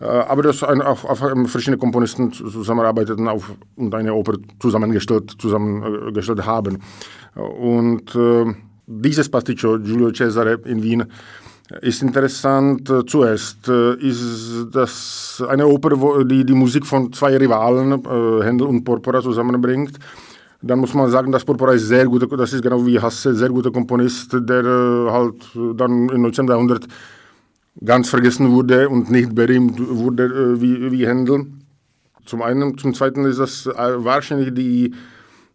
[0.00, 6.44] Äh, aber dass ein, auf, auf verschiedene Komponisten zusammenarbeiteten auf, und eine Oper zusammengestellt, zusammengestellt
[6.44, 6.78] haben.
[7.34, 8.54] Und äh,
[8.86, 11.04] dieses Pasticcio Giulio Cesare in Wien
[11.80, 12.92] ist interessant.
[13.06, 18.68] Zuerst äh, ist das eine Oper, wo die die Musik von zwei Rivalen, äh, Händel
[18.68, 19.98] und Porpora, zusammenbringt.
[20.62, 23.48] Dann muss man sagen, dass Porpora ist sehr guter, das ist genau wie Hasse, sehr
[23.48, 25.34] guter Komponist, der äh, halt
[25.74, 26.46] dann im 19.
[26.46, 26.86] Jahrhundert
[27.84, 31.46] ganz vergessen wurde und nicht berühmt wurde äh, wie, wie Händel.
[32.24, 34.94] Zum einen, zum zweiten ist das äh, wahrscheinlich die,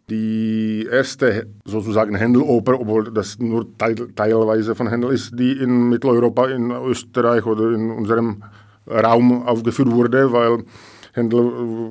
[0.08, 6.46] die erste sozusagen Händeloper, obwohl das nur teil, teilweise von Händel ist, die in Mitteleuropa,
[6.46, 8.42] in Österreich oder in unserem
[8.86, 10.64] Raum aufgeführt wurde, weil
[11.12, 11.40] Händel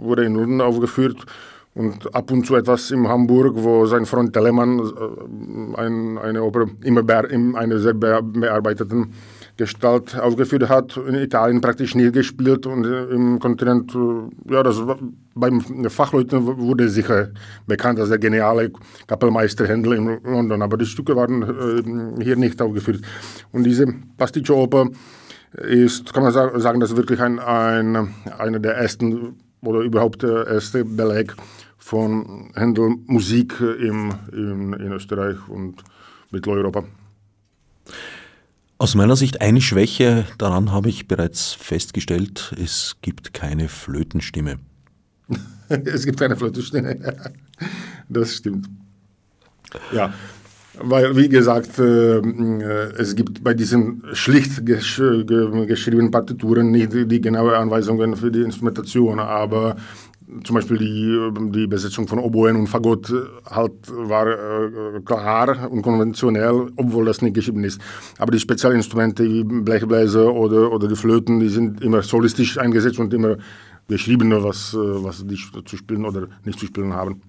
[0.02, 1.26] wurde in London aufgeführt
[1.74, 6.66] und ab und zu etwas in Hamburg, wo sein Freund Telemann äh, ein, eine Oper
[6.84, 9.14] immer in einer sehr bearbeiteten
[9.58, 14.82] Gestalt aufgeführt hat, in Italien praktisch nie gespielt und im Kontinent, äh, ja, das
[15.34, 17.30] beim Fachleuten wurde sicher
[17.68, 18.72] bekannt als der geniale
[19.08, 21.44] Kapellmeister Händel in London, aber die Stücke waren
[22.20, 23.02] äh, hier nicht aufgeführt.
[23.52, 23.88] Und diese
[24.18, 24.90] Pasticcio-Oper
[25.54, 30.48] ist, kann man sagen, das ist wirklich ein, ein, einer der ersten oder überhaupt der
[30.48, 31.36] erste Beleg
[31.78, 35.84] von Händel Musik im, in, in Österreich und
[36.32, 36.84] Mitteleuropa.
[38.82, 44.58] Aus meiner Sicht eine Schwäche daran habe ich bereits festgestellt, es gibt keine Flötenstimme.
[45.70, 46.98] es gibt keine Flötenstimme.
[48.10, 48.68] Das stimmt.
[49.92, 50.12] Ja,
[50.80, 52.22] weil, wie gesagt, äh,
[52.98, 55.00] es gibt bei diesen schlicht gesch
[55.68, 59.76] geschriebenen Partituren nicht die genaue Anweisungen für die Instrumentation, aber
[60.44, 63.14] zum Beispiel die, die Besetzung von Oboen und Fagott
[63.46, 67.82] halt war äh, klar und konventionell, obwohl das nicht geschrieben ist.
[68.18, 73.14] Aber die Spezialinstrumente wie Blechbläser oder, oder die Flöten, die sind immer solistisch eingesetzt und
[73.14, 73.38] immer
[73.88, 77.22] geschrieben, was, was die zu spielen oder nicht zu spielen haben.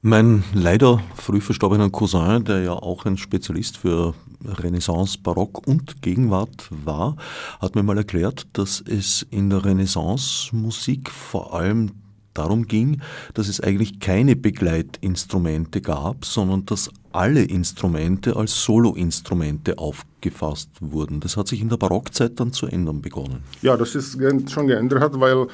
[0.00, 6.68] Mein leider früh verstorbener Cousin, der ja auch ein Spezialist für Renaissance, Barock und Gegenwart
[6.84, 7.16] war,
[7.58, 11.90] hat mir mal erklärt, dass es in der Renaissance-Musik vor allem
[12.32, 13.00] darum ging,
[13.34, 21.18] dass es eigentlich keine Begleitinstrumente gab, sondern dass alle Instrumente als Soloinstrumente aufgefasst wurden.
[21.18, 23.42] Das hat sich in der Barockzeit dann zu ändern begonnen.
[23.62, 24.16] Ja, das ist
[24.48, 25.48] schon geändert, weil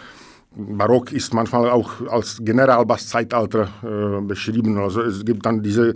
[0.57, 4.79] Barock ist manchmal auch als Generalbass-Zeitalter äh, beschrieben.
[4.79, 5.95] Also es gibt dann diese,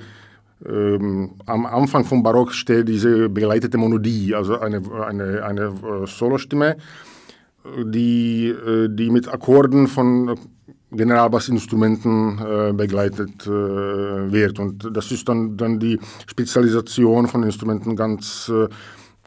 [0.67, 6.77] ähm, am Anfang vom Barock steht diese begleitete Monodie, also eine, eine, eine äh, Solostimme,
[7.85, 10.37] die, äh, die mit Akkorden von
[10.91, 14.59] Generalbassinstrumenten äh, begleitet äh, wird.
[14.59, 18.69] Und das ist dann, dann die Spezialisation von Instrumenten ganz äh,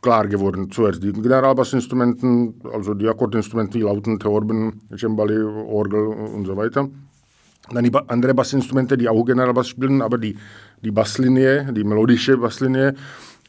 [0.02, 0.70] klar geworden.
[0.72, 6.90] Zuerst die Generalbassinstrumenten, also die Akkordinstrumente wie Lauten, Theorben, Cembali, Orgel und so weiter.
[7.72, 10.36] Dann die andere Bassinstrumente, die auch Generalbass spielen, aber die,
[10.84, 12.96] die Basslinie, die melodische Basslinie,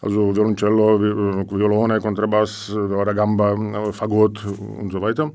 [0.01, 2.73] also Violoncello, Violone, Kontrabass,
[3.15, 4.45] Gamba, Fagott
[4.79, 5.33] und so weiter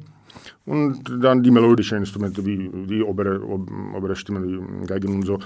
[0.65, 5.39] und dann die melodischen Instrumente wie die obere, obere Stimme, die Geigen und so.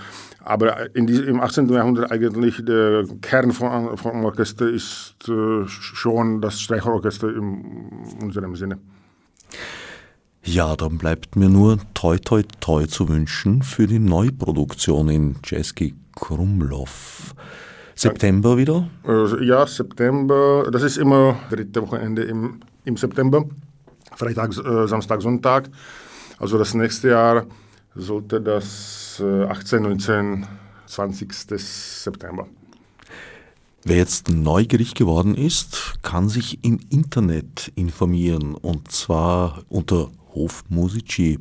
[0.43, 1.69] Aber in die, im 18.
[1.69, 7.63] Jahrhundert eigentlich der Kern von, vom Orchester ist äh, schon das Streicherorchester in
[8.21, 8.77] unserem Sinne.
[10.43, 15.93] Ja, dann bleibt mir nur toi toi toi zu wünschen für die Neuproduktion in Jeski
[16.15, 17.35] Krumlov.
[17.95, 18.89] September wieder?
[19.07, 20.67] Äh, ja, September.
[20.71, 23.45] Das ist immer dritte Wochenende im, im September.
[24.15, 25.69] Freitag, äh, Samstag, Sonntag.
[26.37, 27.45] Also das nächste Jahr
[27.95, 30.47] sollte das äh, 18, 19,
[30.85, 31.33] 20.
[31.33, 32.47] September.
[33.83, 41.39] Wer jetzt neugierig geworden ist, kann sich im Internet informieren und zwar unter hofmusici.eu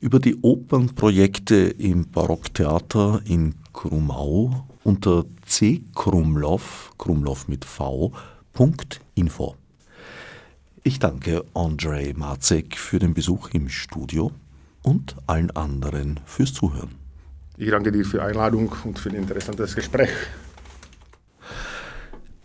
[0.00, 9.56] über die Opernprojekte im Barocktheater in Krumau unter c Krumlov, Krumlov mit v.info.
[10.84, 14.32] Ich danke Andrei Marzek für den Besuch im Studio
[14.82, 16.96] und allen anderen fürs Zuhören.
[17.56, 20.10] Ich danke dir für die Einladung und für ein interessantes Gespräch.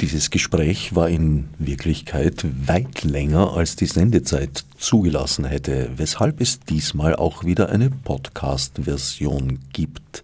[0.02, 7.16] Dieses Gespräch war in Wirklichkeit weit länger, als die Sendezeit zugelassen hätte, weshalb es diesmal
[7.16, 10.22] auch wieder eine Podcast-Version gibt.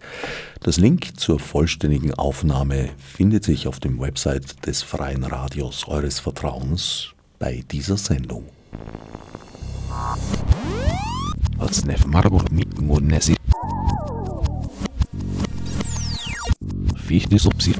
[0.62, 7.13] Das Link zur vollständigen Aufnahme findet sich auf dem Website des Freien Radios eures Vertrauens
[7.44, 8.46] bei dieser Sendung.
[11.58, 13.34] Als Nef Marburg mit Monesi.
[17.06, 17.74] Wichtig, ob sie